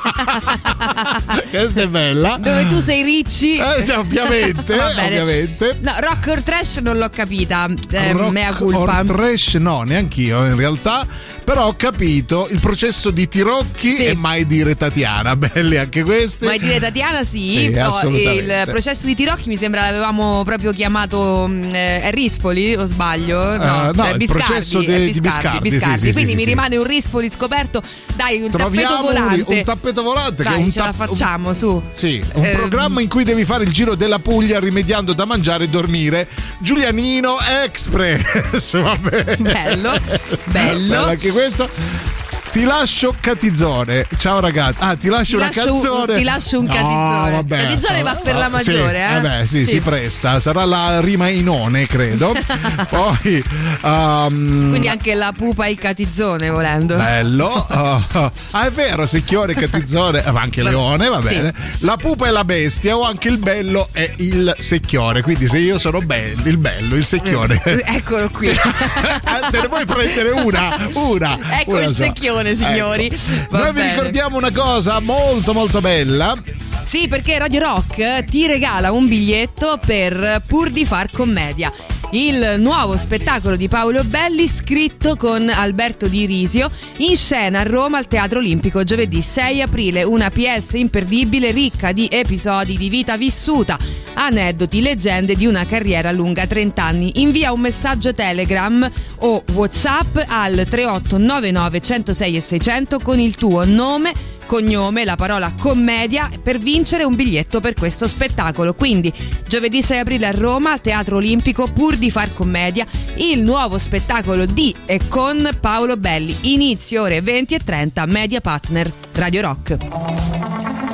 [1.50, 2.38] Questa è bella.
[2.40, 3.56] Dove tu sei ricci.
[3.56, 5.78] Eh, sì, ovviamente, ovviamente.
[5.82, 7.68] No, rock or trash non l'ho capita.
[7.90, 9.00] Eh, Rock mea culpa.
[9.00, 11.06] or trash no, neanch'io in realtà.
[11.46, 14.06] Però ho capito il processo di Tirocchi Sì.
[14.06, 15.36] e mai dire Tatiana.
[15.38, 16.46] Belli anche questi.
[16.46, 18.54] Mai dire Tatiana sì, Sì, assolutamente.
[18.64, 23.58] il processo di Tirocchi mi sembra l'avevamo proprio chiamato mh, eh, Rispoli o sbaglio?
[23.58, 26.46] No, Eh, no, eh, il Biscardi, processo è de- di Biscardi, sì, sì, Quindi mi
[26.46, 27.82] rimane un Rispoli scoperto.
[28.16, 29.54] Dai, un Troviamo tappeto volante.
[29.54, 31.82] un tappeto volante che Dai, è un ce la tap- facciamo, su.
[31.92, 35.66] Sì, un Ehm, programma in cui devi fare il giro della Puglia rimediando da mangiare
[35.66, 36.28] e dormire.
[36.60, 38.82] Giulianino Express.
[38.82, 39.38] Va bene.
[39.38, 40.30] Bello, bello.
[40.46, 42.15] Bella anche questo.
[42.56, 44.08] Ti lascio Catizzone.
[44.18, 44.78] Ciao ragazzi.
[44.80, 46.16] Ah, ti lascio Ti una lascio un- canzone.
[46.18, 47.32] ti lascio un No, Catizzone.
[47.32, 47.62] vabbè.
[47.64, 49.14] Catizzone va per la maggiore, sì, eh?
[49.22, 49.72] Vabbè, sì, Sì.
[49.72, 50.40] si presta.
[50.40, 52.34] Sarà la rima inone, credo.
[52.88, 53.44] Poi.
[53.82, 56.96] ehm, Quindi anche la pupa e il catizzone volendo.
[56.96, 58.32] Bello, oh.
[58.52, 61.28] ah è vero, secchione, catizzone, eh, ma anche Va- leone, va sì.
[61.36, 61.54] bene.
[61.80, 65.22] La pupa è la bestia o anche il bello è il secchione.
[65.22, 67.62] Quindi se io sono bello, il bello, il secchione.
[67.86, 68.50] Eccolo qui.
[68.50, 70.90] Ah, Te ne vuoi prendere una?
[70.94, 71.38] Una.
[71.60, 72.06] Ecco una il sola.
[72.08, 73.06] secchione, signori.
[73.06, 73.48] Ecco.
[73.50, 76.36] Va Noi vi ricordiamo una cosa molto molto bella.
[76.84, 81.74] Sì, perché Radio Rock ti regala un biglietto per Pur di far commedia.
[82.12, 87.98] Il nuovo spettacolo di Paolo Belli scritto con Alberto Di Risio in scena a Roma
[87.98, 93.78] al Teatro Olimpico giovedì 6 aprile, una PS imperdibile ricca di episodi di vita vissuta,
[94.14, 97.22] aneddoti, leggende di una carriera lunga 30 anni.
[97.22, 98.90] Invia un messaggio Telegram
[99.20, 106.30] o WhatsApp al 3899 106 e 600 con il tuo nome cognome, la parola commedia
[106.42, 108.74] per vincere un biglietto per questo spettacolo.
[108.74, 109.12] Quindi
[109.48, 112.86] giovedì 6 aprile a Roma Teatro Olimpico pur di far commedia
[113.18, 116.54] il nuovo spettacolo di e con Paolo Belli.
[116.54, 120.85] Inizio ore 20 e 30 Media Partner Radio Rock.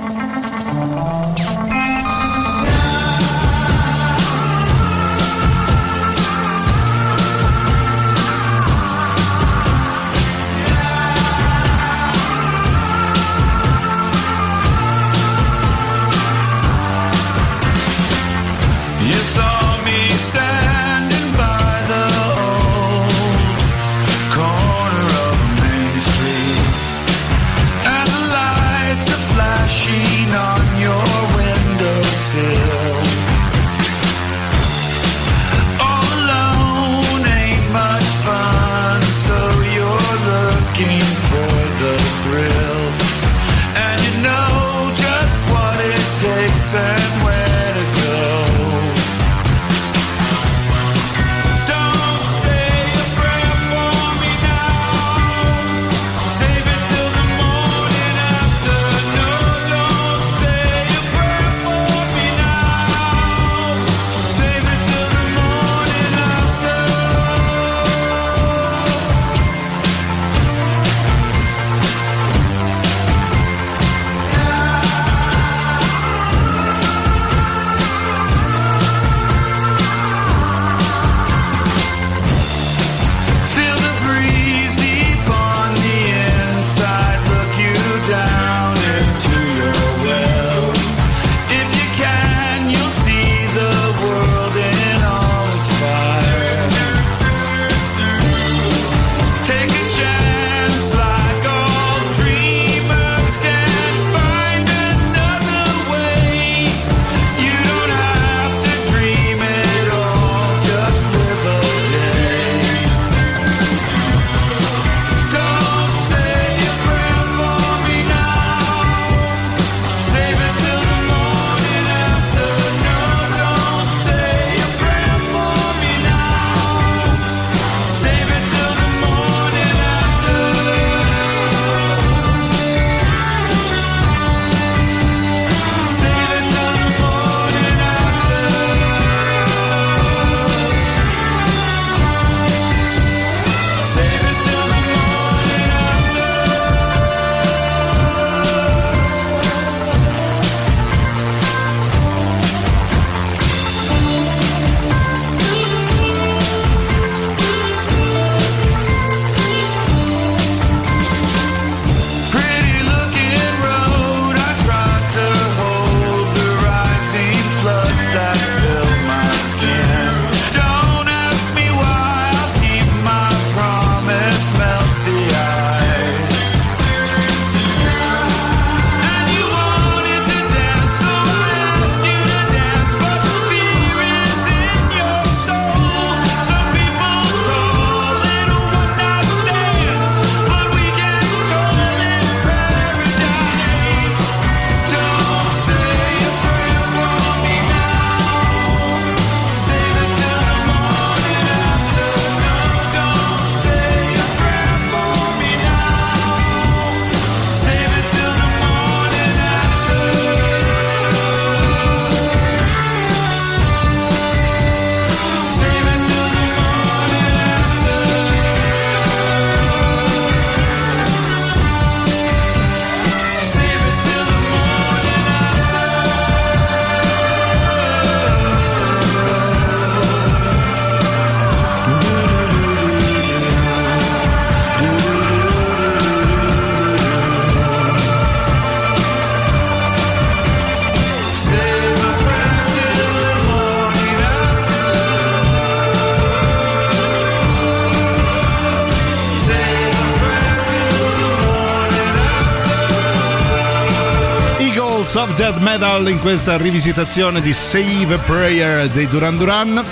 [255.31, 259.83] Of Dead Metal in questa rivisitazione di Save a Prayer dei Duran Duran.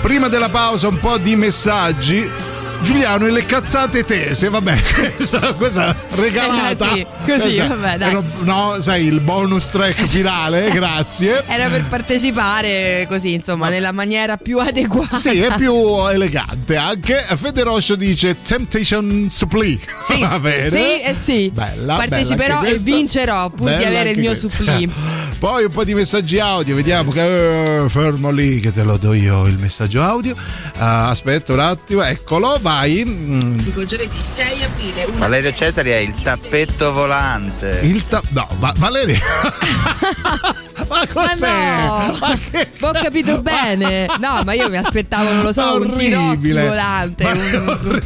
[0.00, 2.45] Prima della pausa un po' di messaggi.
[2.86, 4.76] Giuliano e le cazzate tese, vabbè,
[5.16, 6.92] questa, questa regalata.
[6.92, 8.10] Eh, sì, così, Questa- vabbè, dai.
[8.10, 11.42] era- no, sai, il bonus track finale, grazie.
[11.48, 15.16] Era per partecipare così, insomma, nella maniera più adeguata.
[15.16, 15.74] Sì, è più
[16.08, 17.26] elegante anche.
[17.36, 19.80] Federoscio dice Temptation Supply.
[20.02, 20.68] Sì, Va bene.
[20.70, 21.50] sì, eh sì.
[21.52, 24.48] Bella, Parteciperò bella e vincerò pur di Bella avere il mio questa.
[24.48, 24.92] suppli.
[25.38, 29.12] Poi un po' di messaggi audio, vediamo che eh, fermo lì che te lo do
[29.12, 30.34] io il messaggio audio.
[30.76, 33.04] Ah, aspetta un attimo, eccolo, vai.
[33.04, 35.06] Mm, Dico giovedì 6 aprile.
[35.18, 37.80] Valerio Cesari è il tappetto volante.
[37.82, 39.18] Il ta- no, va- Valerio.
[41.12, 41.46] ma cos'è?
[41.46, 42.06] Ma
[42.78, 44.06] no, ho capito bene.
[44.20, 46.66] No, ma io mi aspettavo, non lo so, un tirocchi Orribile.
[46.66, 48.00] volante, Ma un, un,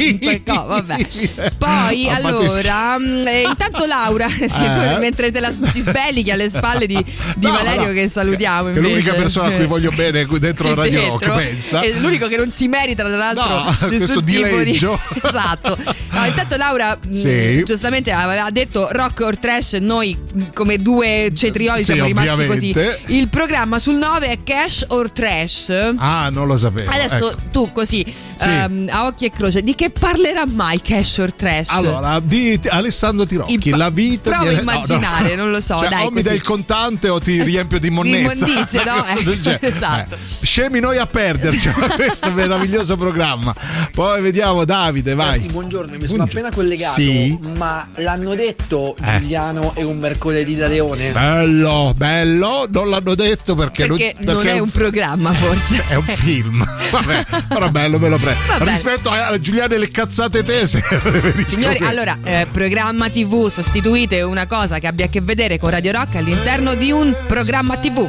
[0.47, 0.97] un vabbè.
[1.59, 4.47] Poi, Ma allora, mh, eh, intanto Laura, Eh?
[4.49, 6.97] tu mentre te la ti sbellichi alle spalle di,
[7.37, 10.75] di No, Valerio no, che salutiamo Che è l'unica persona a cui voglio bene dentro
[10.75, 11.37] Radio Rock, Dentro.
[11.39, 11.81] pensa.
[11.81, 14.99] È l'unico che non si merita, tra l'altro, questo dileggio.
[15.15, 15.21] di.
[15.23, 15.77] esatto.
[16.11, 17.63] No, intanto Laura mh, Sì.
[17.65, 20.17] giustamente aveva detto rock or trash, noi
[20.55, 22.73] come due cetrioli Sì, siamo rimasti così.
[23.07, 25.95] Il programma sul 9 è Cash or Trash.
[25.97, 26.91] Ah, non lo sapevo.
[26.91, 27.41] Adesso ecco.
[27.51, 28.05] tu così
[28.49, 31.71] ehm, a occhi e croce, di che parlerà mai Cash or Trash?
[31.71, 35.89] Allora, di Alessandro Tirocchi, Il- la vita provo di a immaginare, non lo so, Cioè,
[35.89, 36.25] dai, o mi così.
[36.25, 38.45] dai il contante o ti riempio di monnezza.
[38.47, 39.05] immondizie, no?
[39.41, 39.73] Genere.
[39.73, 40.15] esatto.
[40.15, 43.55] Eh, scemi noi a perderci questo meraviglioso programma.
[43.93, 45.31] Poi vediamo Davide, vai.
[45.33, 47.39] Ragazzi, buongiorno, mi sono appena collegato, Sì.
[47.57, 49.19] ma l'hanno detto Eh.
[49.21, 51.11] Giuliano è un mercoledì da leone?
[51.13, 55.85] Bello, bello, non l'hanno detto perché, Perché non, non è un programma, forse.
[55.89, 58.30] È un film, vabbè, però bello, me lo prendo.
[58.47, 58.71] Va bene.
[58.71, 60.83] Rispetto a Giuliano e le cazzate tese,
[61.45, 65.93] Signori, allora, eh, programma TV, sostituite una cosa che abbia a che vedere con Radio
[65.93, 68.09] Rock all'interno di un programma TV.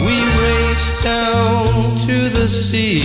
[0.00, 3.04] We race down to the sea.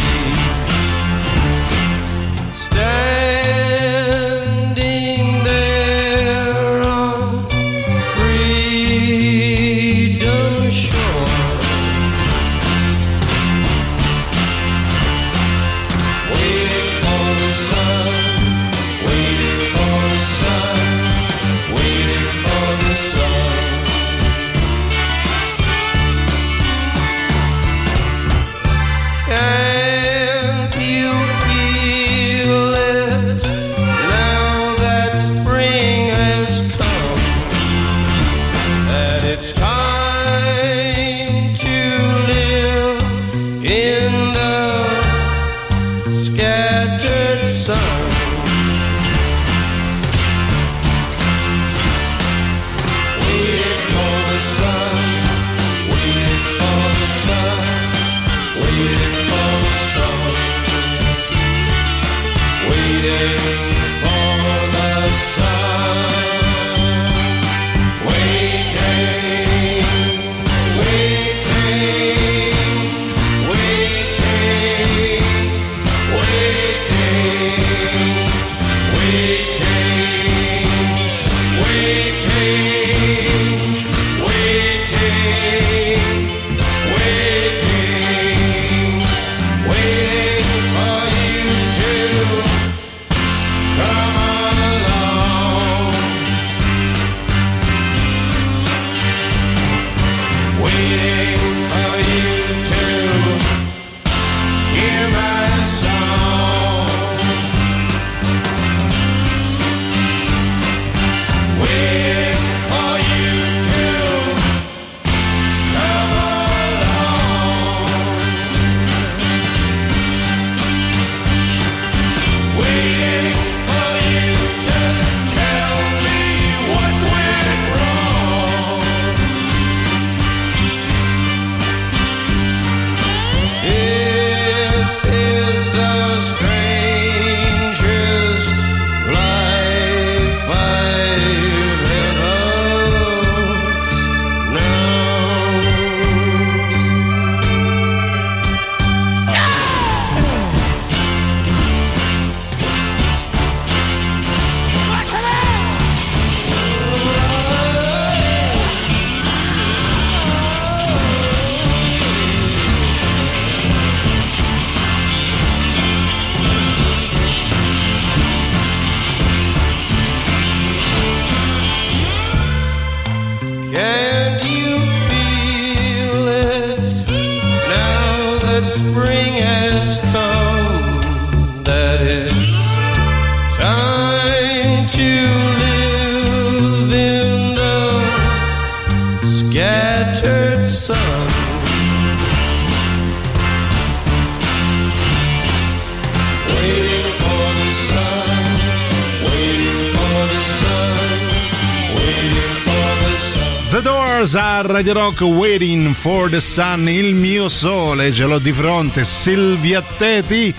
[204.73, 210.51] Radio Rock Waiting for the Sun, il mio sole, ce l'ho di fronte, Silvia Teti,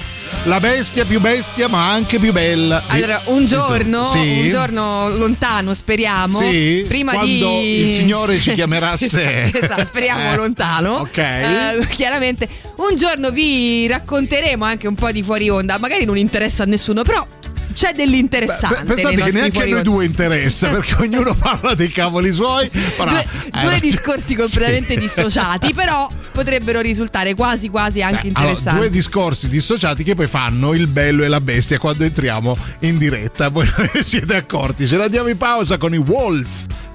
[0.44, 2.84] la bestia più bestia ma anche più bella.
[2.86, 4.18] Allora, un giorno, Sì.
[4.44, 6.38] un giorno lontano, speriamo.
[6.38, 7.86] Sì, prima quando di.
[7.86, 9.50] il Signore ci chiamerà a sé.
[9.52, 10.92] esatto, speriamo Eh, lontano.
[10.98, 11.16] ok.
[11.18, 15.78] Eh, chiaramente, un giorno vi racconteremo anche un po' di fuori onda.
[15.78, 17.26] Magari non interessa a nessuno, però
[17.74, 18.82] c'è dell'interessante.
[18.84, 22.70] Beh, Pensate che neanche a noi due interessa perché ognuno parla dei cavoli suoi.
[22.96, 23.20] Però, Due,
[23.52, 25.00] eh, due discorsi completamente Sì.
[25.00, 28.78] dissociati, però potrebbero risultare quasi quasi anche Eh, allora, interessanti.
[28.80, 33.48] due discorsi dissociati che poi fanno il bello e la bestia quando entriamo in diretta.
[33.50, 34.86] Voi non ne siete accorti.
[34.86, 36.48] Ce la diamo in pausa con i Wolf.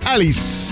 [0.04, 0.69] Alice.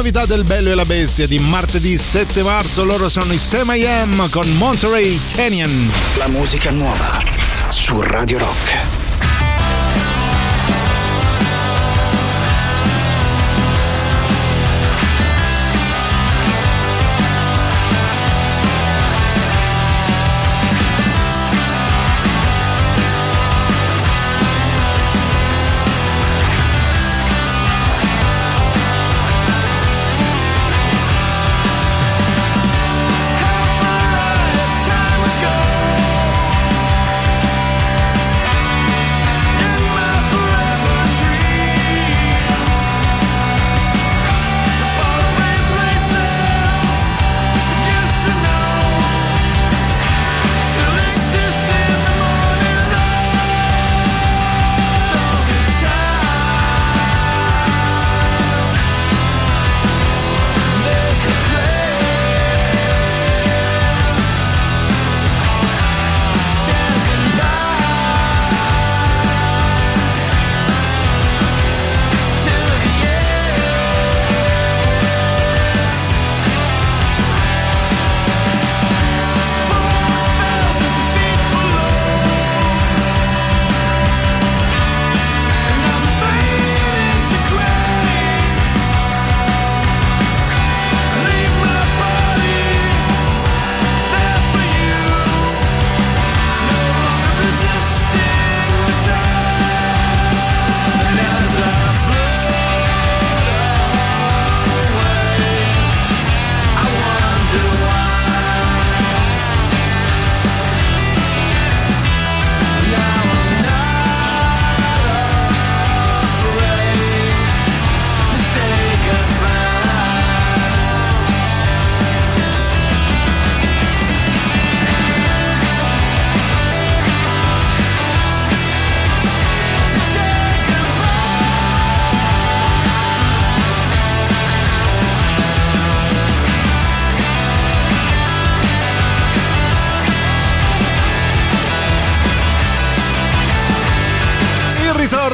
[0.00, 3.86] Novità del Bello e la Bestia di martedì 7 marzo, loro sono i Sam I
[3.86, 5.92] Am con Monterey Canyon.
[6.16, 7.22] La musica nuova
[7.68, 8.79] su Radio Rock.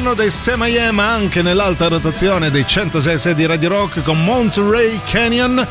[0.07, 5.67] Ritorno dei Semayem anche nell'alta rotazione dei 106 di Radio Rock con Monterey Canyon.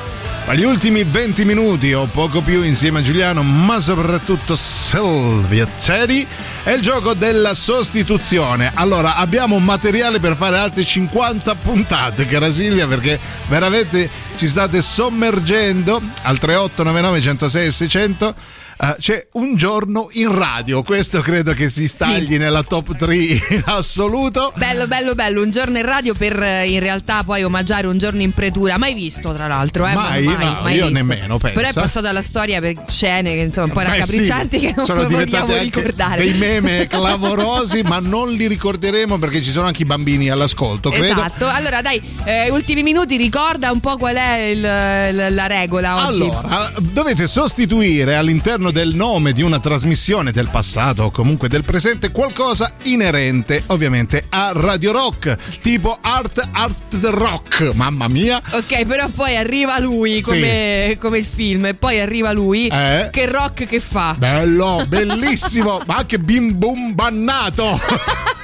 [0.47, 6.27] Ma gli ultimi 20 minuti o poco più insieme a Giuliano, ma soprattutto Silvia Teddy,
[6.63, 8.73] è il gioco della sostituzione.
[8.75, 13.19] Allora, abbiamo materiale per fare altre 50 puntate, cara Silvia, perché
[13.49, 18.35] veramente ci state sommergendo al 3899 106 600.
[18.79, 23.63] Eh, c'è un giorno in radio, questo credo che si stagli nella top 3 in
[23.65, 24.53] assoluto.
[24.55, 25.41] Bello, bello, bello.
[25.43, 28.77] Un giorno in radio per eh, in realtà poi omaggiare un giorno in pretura.
[28.77, 29.87] Mai visto, tra l'altro.
[29.87, 29.95] Eh?
[29.95, 30.25] Mai?
[30.25, 31.05] mai, No, mai io visto.
[31.07, 31.57] nemmeno, pensa.
[31.59, 35.09] Però è passato alla storia per scene che insomma un po' sì, raccapriccianti che non
[35.09, 36.23] vogliamo ricordare.
[36.23, 41.05] dei meme clamorosi, ma non li ricorderemo perché ci sono anche i bambini all'ascolto, credo.
[41.13, 46.23] Esatto, allora dai, eh, ultimi minuti, ricorda un po' qual è il- la regola oggi.
[46.25, 52.11] Allora, dovete sostituire all'interno del nome di una trasmissione del passato o comunque del presente
[52.11, 58.41] qualcosa inerente ovviamente a Radio Rock, tipo Art Art Rock, mamma mia.
[58.53, 60.31] Ok, però poi arriva lui Sì.
[60.31, 62.67] come, come il film, e poi arriva lui.
[62.69, 63.09] Eh?
[63.11, 64.15] Che rock che fa?
[64.19, 67.81] Bello, bellissimo, ma anche bim bum bannato.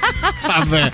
[0.45, 0.91] Vabbè,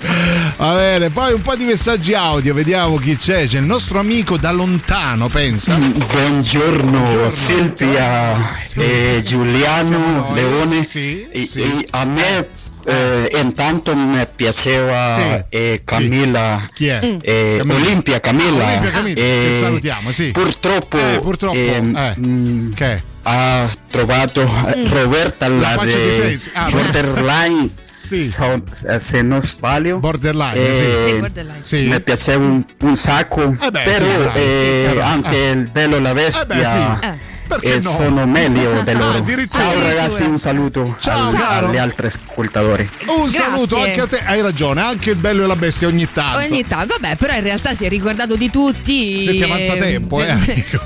[0.56, 3.46] va bene, poi un po' di messaggi audio, vediamo chi c'è.
[3.46, 5.76] C'è il nostro amico da lontano, pensa.
[5.76, 10.86] Buongiorno, Silvia e Giuliano Leone.
[10.92, 12.48] E- e a me
[12.84, 17.00] eh, intanto mi piaceva eh, Camilla, Chi è?
[17.04, 17.18] Mm.
[17.22, 17.74] eh, Camilla.
[17.78, 18.64] Olimpia Camilla.
[18.66, 20.30] Olimpia Camilla, che Eh, salutiamo, sì.
[20.30, 22.14] Purtroppo, Eh, purtroppo, ehm, eh.
[22.18, 23.02] mm, Che?
[23.22, 26.38] ha trovato eh, Roberta La la, di.
[26.54, 29.98] Ah, Borderline, so- eh, se non sbaglio.
[29.98, 31.10] Borderline, Eh, sì.
[31.12, 31.58] Sì, Borderline.
[31.62, 31.76] Sì.
[31.88, 35.50] Mi piaceva un, un sacco, Eh beh, però sì, eh, sì, anche Eh.
[35.50, 37.06] il bello e la Eh beh, bestia sì.
[37.06, 37.90] Eh, perché no?
[37.90, 39.18] sono meglio di Ah, loro.
[39.18, 39.62] addirittura.
[39.64, 41.66] Ciao ragazzi, un saluto Ciao, al- caro.
[41.68, 42.88] agli altri ascoltatori.
[43.06, 46.38] Un saluto anche a te, hai ragione, anche il bello e la bestia ogni tanto.
[46.38, 49.20] Ogni tanto, vabbè, però in realtà si è ricordato di tutti.
[49.20, 50.32] Senti, avanza tempo, eh.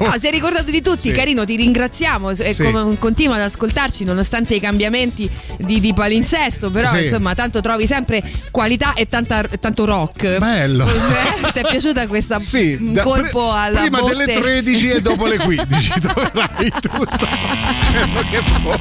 [0.01, 1.12] No, si è ricordato di tutti, Sì.
[1.12, 2.62] carino, ti ringraziamo e Sì.
[2.62, 7.05] come- continua ad ascoltarci nonostante i cambiamenti di, di palinsesto, però Sì.
[7.05, 10.39] insomma tanto trovi sempre qualità e tanta- tanto rock.
[10.39, 10.87] Bello.
[10.87, 14.15] Eh, Ti è piaciuta questa Sì, da- colpo alla prima botte?
[14.16, 18.79] delle 13 e dopo le 15 troverai tutto quello che vuoi.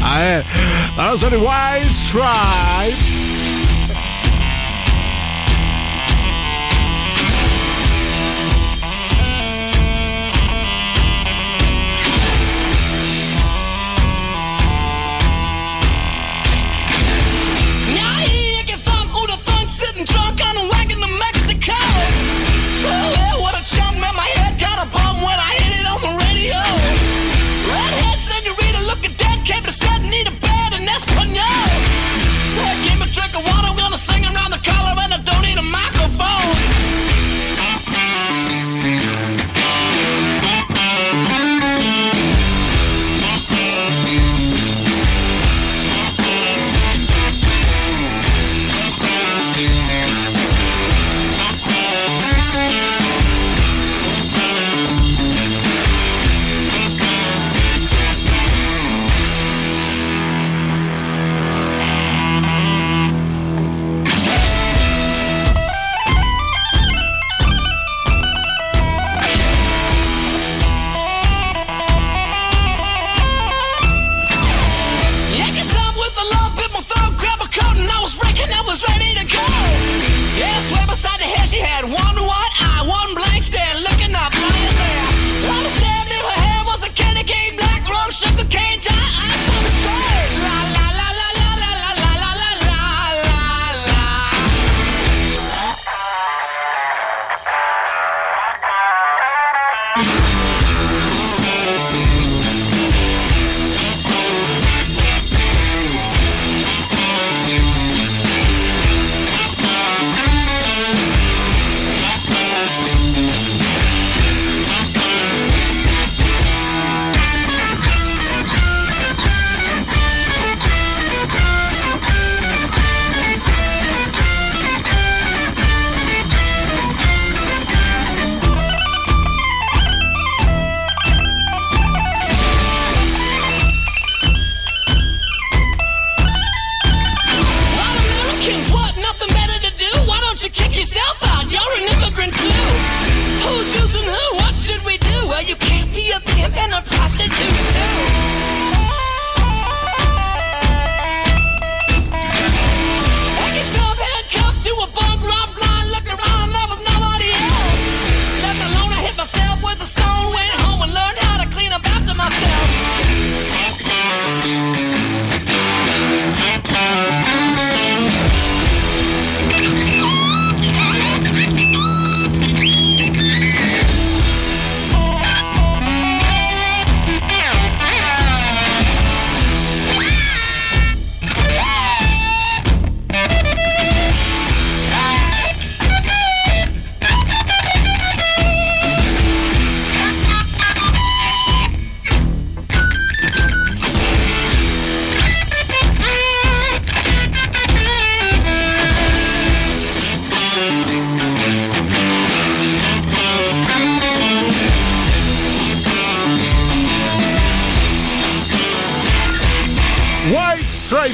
[0.00, 0.44] Ah, eh.
[0.96, 3.31] Allora sono i Wild Stripes.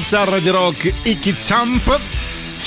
[0.08, 2.17] Stripes a Radio Rock Icky Champ.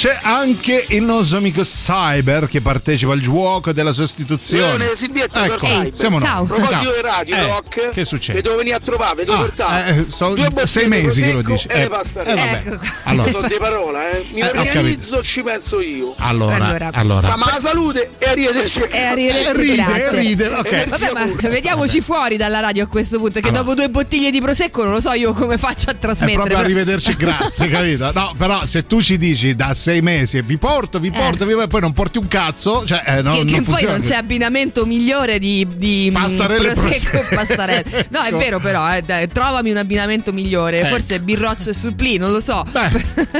[0.01, 4.77] C'è anche il nostro amico Cyber che partecipa al gioco della sostituzione.
[4.79, 5.91] Leone Silvietta Ecco, Cyber.
[5.95, 6.27] siamo noi.
[6.27, 6.95] A proposito Ciao.
[6.95, 8.39] di radio Eh, rock, che succede?
[8.39, 9.95] Vi devo venire a trovare, vi devo Ah, portare.
[9.97, 11.67] eh, sono sei mesi che lo dici.
[11.67, 12.79] E Eh, eh, vabbè.
[13.03, 13.29] Allora.
[13.31, 14.25] Sono di parola, eh.
[14.33, 16.15] Mi Eh, organizzo, ci penso io.
[16.17, 17.35] Allora, allora.
[17.37, 18.79] Ma la salute e arrivederci.
[18.89, 20.19] E arrivederci, Eh, ride, grazie.
[20.19, 20.71] ride, ok.
[20.71, 23.39] Eh, Vabbè, ma vediamoci fuori dalla radio a questo punto.
[23.39, 23.61] Che Allora.
[23.61, 26.37] dopo due bottiglie di prosecco non lo so io come faccio a È trasmettere.
[26.37, 28.11] proprio però- arrivederci, grazie, capito?
[28.15, 31.67] No, però se tu ci dici da sei mesi e vi porto, vi porto, vi-
[31.67, 33.97] poi non porti un cazzo, cioè eh, no, che, non che poi funziona.
[33.97, 38.07] non c'è abbinamento migliore di, di mm, Pastarelle prosecco e pastarelle.
[38.11, 40.79] No, è vero, però, eh, dai, trovami un abbinamento migliore.
[40.81, 40.89] Ecco.
[40.89, 42.63] Forse birroccio e supplì, non lo so.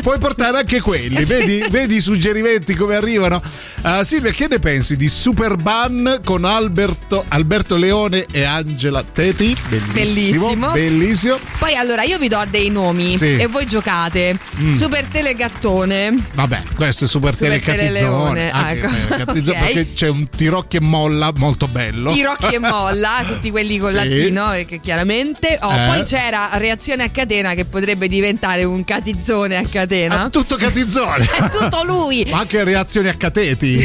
[0.01, 3.41] Puoi portare anche quelli, vedi, vedi i suggerimenti come arrivano.
[3.81, 9.55] Uh, Silvia, che ne pensi di Superban con Alberto, Alberto Leone e Angela Teti?
[9.69, 10.47] Bellissimo.
[10.49, 10.71] Bellissimo.
[10.71, 11.39] Bellissimo.
[11.59, 13.37] Poi allora io vi do dei nomi Sì.
[13.37, 14.37] e voi giocate.
[14.59, 14.73] Mm.
[14.73, 16.17] Super Telegattone.
[16.41, 18.87] Vabbè, questo è Super, Super Anche, ecco.
[18.87, 19.65] eh, Cattizzone, Ok.
[19.73, 22.11] Perché c'è un tirocchi e molla molto bello.
[22.11, 23.95] Tirocchi e molla, tutti quelli con Sì.
[23.95, 25.59] latino, eh, che chiaramente.
[25.61, 25.85] Oh, Eh.
[25.87, 30.25] Poi c'era reazione a catena che potrebbe diventare un catizzone a catena.
[30.27, 31.25] È tutto catizzone.
[31.29, 32.25] È tutto lui.
[32.29, 33.79] Ma anche reazioni a cateti,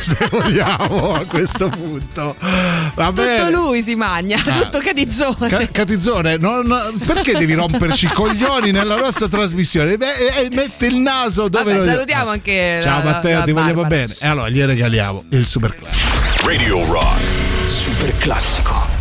[0.00, 2.36] se, vogliamo, a questo punto.
[2.94, 4.60] Va Tutto lui si magna, Ah.
[4.62, 5.48] tutto catizzone.
[5.48, 9.96] Ca- Catizzone, non- perché devi romperci i coglioni nella nostra trasmissione?
[9.96, 10.12] Beh,
[10.42, 13.84] eh, mette il naso dove Vabbè, lo- salutiamo anche Ciao la- Matteo, la ti vogliamo
[13.84, 14.14] bene.
[14.20, 16.46] E allora gli regaliamo il super classico.
[16.46, 17.68] Radio Rock.
[17.68, 18.93] Super classico.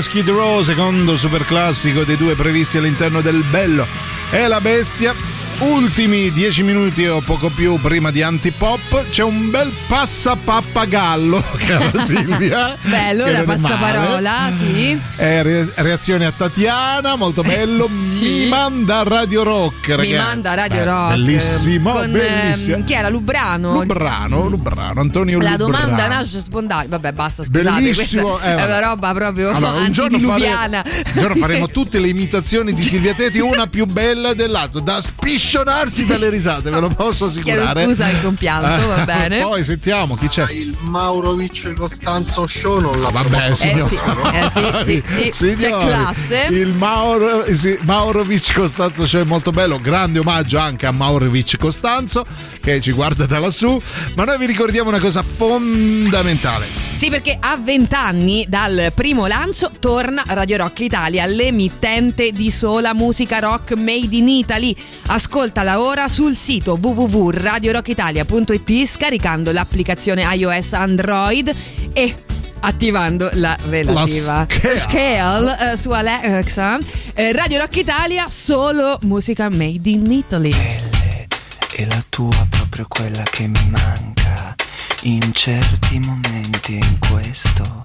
[0.00, 3.86] Skid Row, secondo super classico dei due previsti all'interno del Bello
[4.30, 5.43] e la Bestia.
[5.60, 12.76] Ultimi dieci minuti o poco più prima di Antipop c'è un bel passapappagallo, cara Silvia.
[12.82, 15.00] Bello, la passaparola, sì.
[15.16, 17.88] Eh, re- reazione a Tatiana, molto bello.
[18.20, 20.10] Mi manda Radio Rock, ragazzi.
[20.10, 21.08] Mi manda Radio Beh, Rock.
[21.10, 22.76] Bellissimo, Con, bellissimo.
[22.76, 23.08] ehm, chi era?
[23.08, 23.72] Lubrano?
[23.80, 25.72] Lubrano, Lubrano, Antonio La Lubrano.
[25.86, 26.88] domanda nasce spontanea.
[26.88, 27.62] Vabbè, basta, scusate.
[27.80, 32.08] Bellissimo, eh, è una roba proprio Allora, un giorno, faremo, un giorno faremo tutte le
[32.08, 35.00] imitazioni di Silvia Teti, una più bella dell'altra, da
[35.44, 37.84] spiscionarsi dalle risate, ve lo posso Chiedo assicurare.
[37.84, 39.42] scusa il compianto, va Eh, bene.
[39.42, 40.50] Poi sentiamo chi c'è.
[40.50, 43.92] Il Maurovic Costanzo Show non l'ha Vabbè, signor-
[44.32, 45.54] Eh sì, sì, sì, sì.
[45.54, 46.46] C'è classe.
[46.50, 49.78] Il Mauro, sì, Maurovic Costanzo c'è molto bello.
[49.78, 52.24] Grande omaggio anche a Maurovic Costanzo
[52.60, 53.80] che ci guarda da lassù.
[54.16, 56.66] Ma noi vi ricordiamo una cosa fondamentale.
[56.94, 62.94] Sì, perché a 20 anni dal primo lancio torna Radio Rock Italia, l'emittente di sola
[62.94, 64.74] musica rock made in Italy.
[65.34, 71.52] Ascoltala ora sul sito www.radiorockitalia.it scaricando l'applicazione iOS Android
[71.92, 72.22] e
[72.60, 74.78] attivando la relativa scale.
[74.78, 76.78] scale, eh, su Alexa.
[77.14, 80.54] Eh, Radio Rock Italia, solo musica made in Italy.
[81.72, 84.54] E la tua proprio quella che mi manca
[85.02, 87.82] in certi momenti e in questo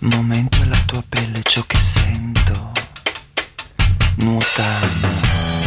[0.00, 2.72] momento è la tua pelle ciò che sento
[4.16, 5.57] nuotando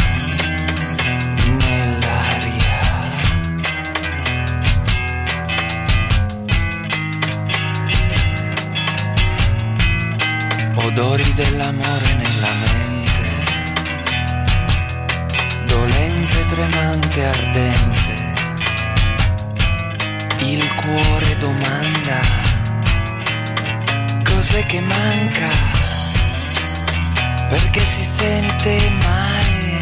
[10.85, 12.91] odori dell'amore nella mente
[15.71, 18.13] dolente, tremante, ardente.
[20.43, 22.19] Il cuore domanda
[24.23, 25.49] cos'è che manca,
[27.49, 29.79] perché si sente male,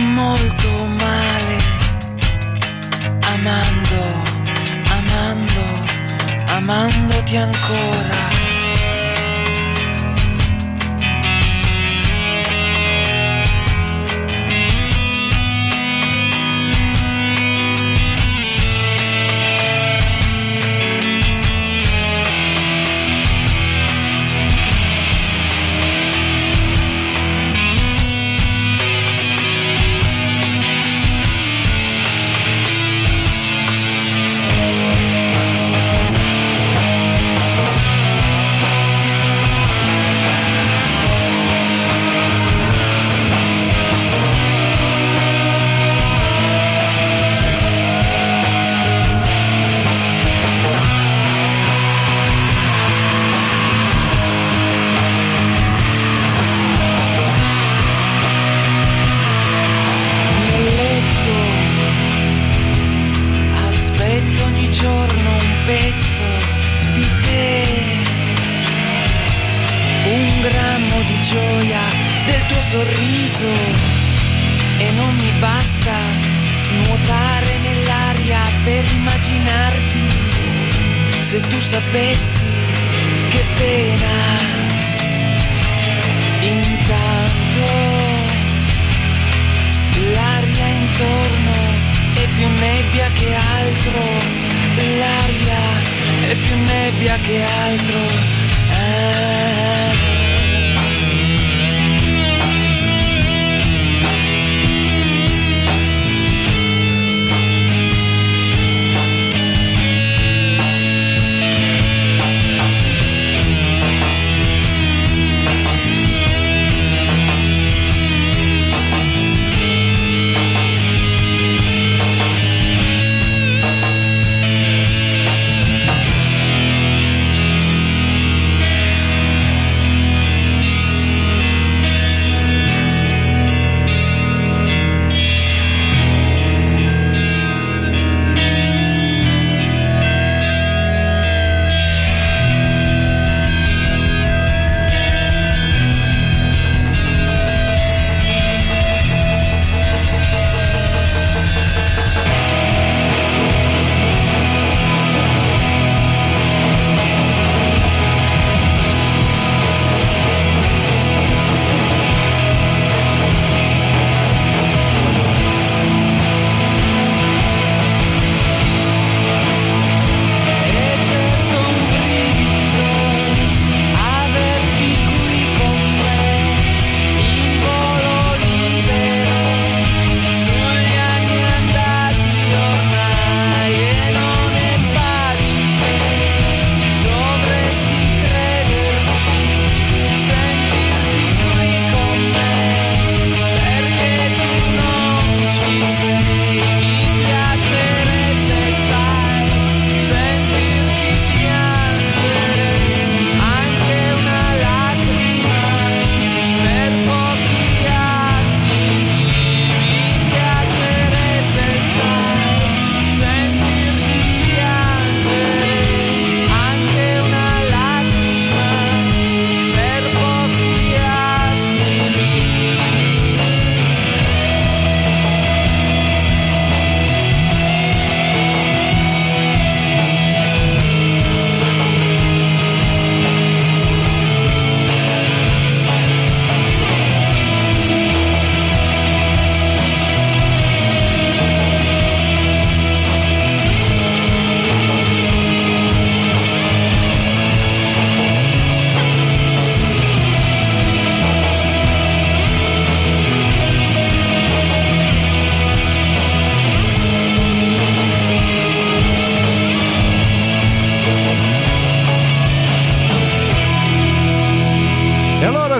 [0.00, 1.56] molto male,
[3.20, 4.22] amando,
[4.88, 5.84] amando,
[6.48, 8.43] amandoti ancora.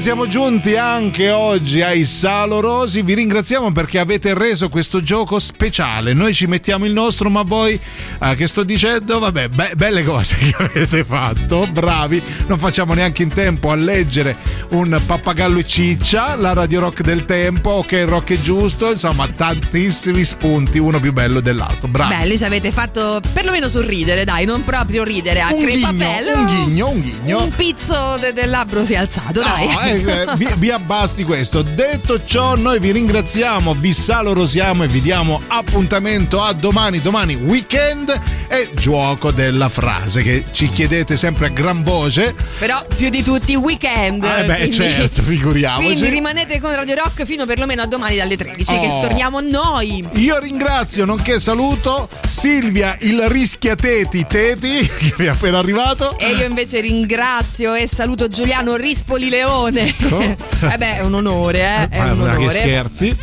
[0.04, 3.00] Siamo giunti anche oggi ai Salorosi.
[3.00, 6.12] Vi ringraziamo perché avete reso questo gioco speciale.
[6.12, 7.80] Noi ci mettiamo il nostro, ma voi
[8.20, 9.18] eh, che sto dicendo?
[9.18, 12.22] Vabbè, be- belle cose che avete fatto, bravi.
[12.48, 14.36] Non facciamo neanche in tempo a leggere
[14.74, 19.28] un pappagallo e ciccia, la radio rock del tempo, ok, il rock è giusto, insomma,
[19.28, 21.86] tantissimi spunti, uno più bello dell'altro.
[21.86, 22.14] Bravi.
[22.14, 26.32] Belli, ci avete fatto perlomeno sorridere, dai, non proprio ridere a crepapelle.
[26.32, 27.42] un ghigno, un ghigno.
[27.44, 29.68] Un pizzo de- del labbro si è alzato, dai.
[29.68, 31.62] No, eh, eh, vi, vi abbasti questo.
[31.62, 37.00] Detto ciò, noi vi ringraziamo, vi salorosiamo e vi diamo appuntamento a domani.
[37.00, 42.34] Domani weekend e gioco della frase che ci chiedete sempre a gran voce.
[42.58, 44.22] Però più di tutti weekend.
[44.24, 45.86] Eh beh, quindi- certo, figuriamoci.
[45.86, 49.00] Quindi rimanete con Radio Rock fino perlomeno a domani dalle 13 che Oh.
[49.00, 50.06] torniamo noi.
[50.14, 56.18] Io ringrazio, nonché saluto Silvia il rischiateti Teti che mi è appena arrivato.
[56.18, 59.82] E io invece ringrazio e saluto Giuliano Rispoli Leone.
[59.98, 61.88] eh beh, è un onore, eh?
[61.88, 62.50] È un Guarda che onore.
[62.60, 63.16] scherzi.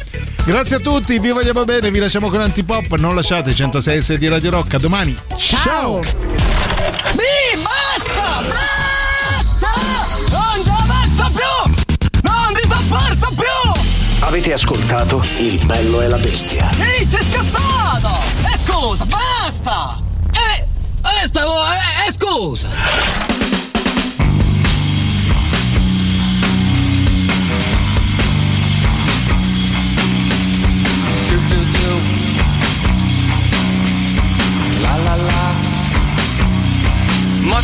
[0.43, 4.49] Grazie a tutti, vi vogliamo bene, vi lasciamo con Antipop, non lasciate 106 di Radio
[4.49, 5.15] Rock, a domani.
[5.37, 5.99] Ciao.
[7.13, 8.41] Mi basta!
[8.41, 9.69] Basta!
[10.29, 11.73] Non ci avanzo più!
[12.23, 13.81] Non ti sopporto più!
[14.21, 16.71] Avete ascoltato Il bello e la bestia.
[16.79, 18.09] Ehi, sei scassato!
[18.51, 20.01] E scusa, basta!
[20.33, 20.67] Eh,
[21.23, 23.30] eh, stavo, eh, eh, scusa!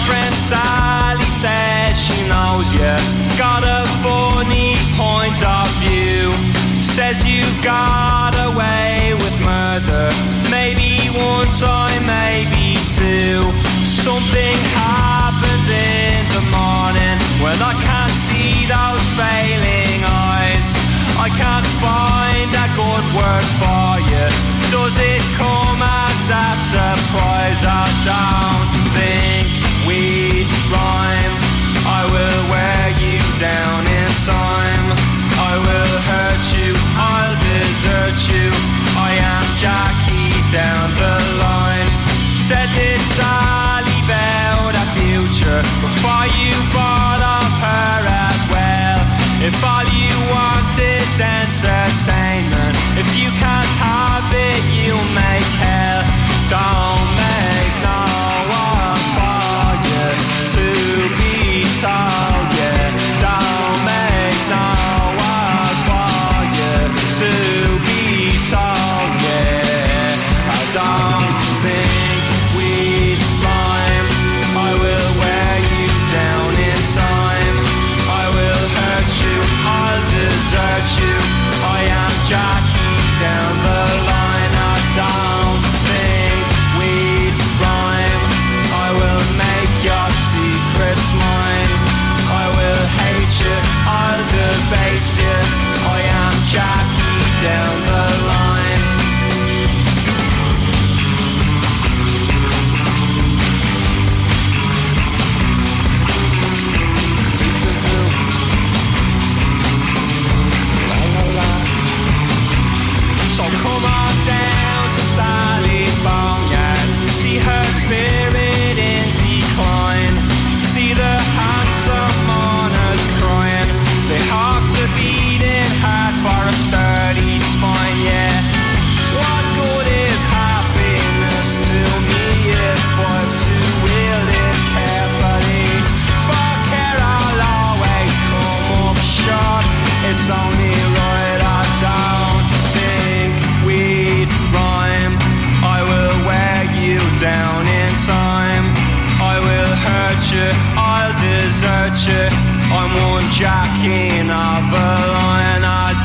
[0.07, 2.95] Friend Sally says she knows you.
[3.35, 6.31] Got a funny point of view.
[6.79, 10.07] Says you got away with murder.
[10.47, 13.43] Maybe one time, maybe two.
[13.83, 20.67] Something happens in the morning when I can't see those failing eyes.
[21.19, 24.27] I can't find a good word for you.
[24.71, 27.61] Does it come as a surprise?
[27.67, 28.76] I don't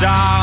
[0.03, 0.42] down.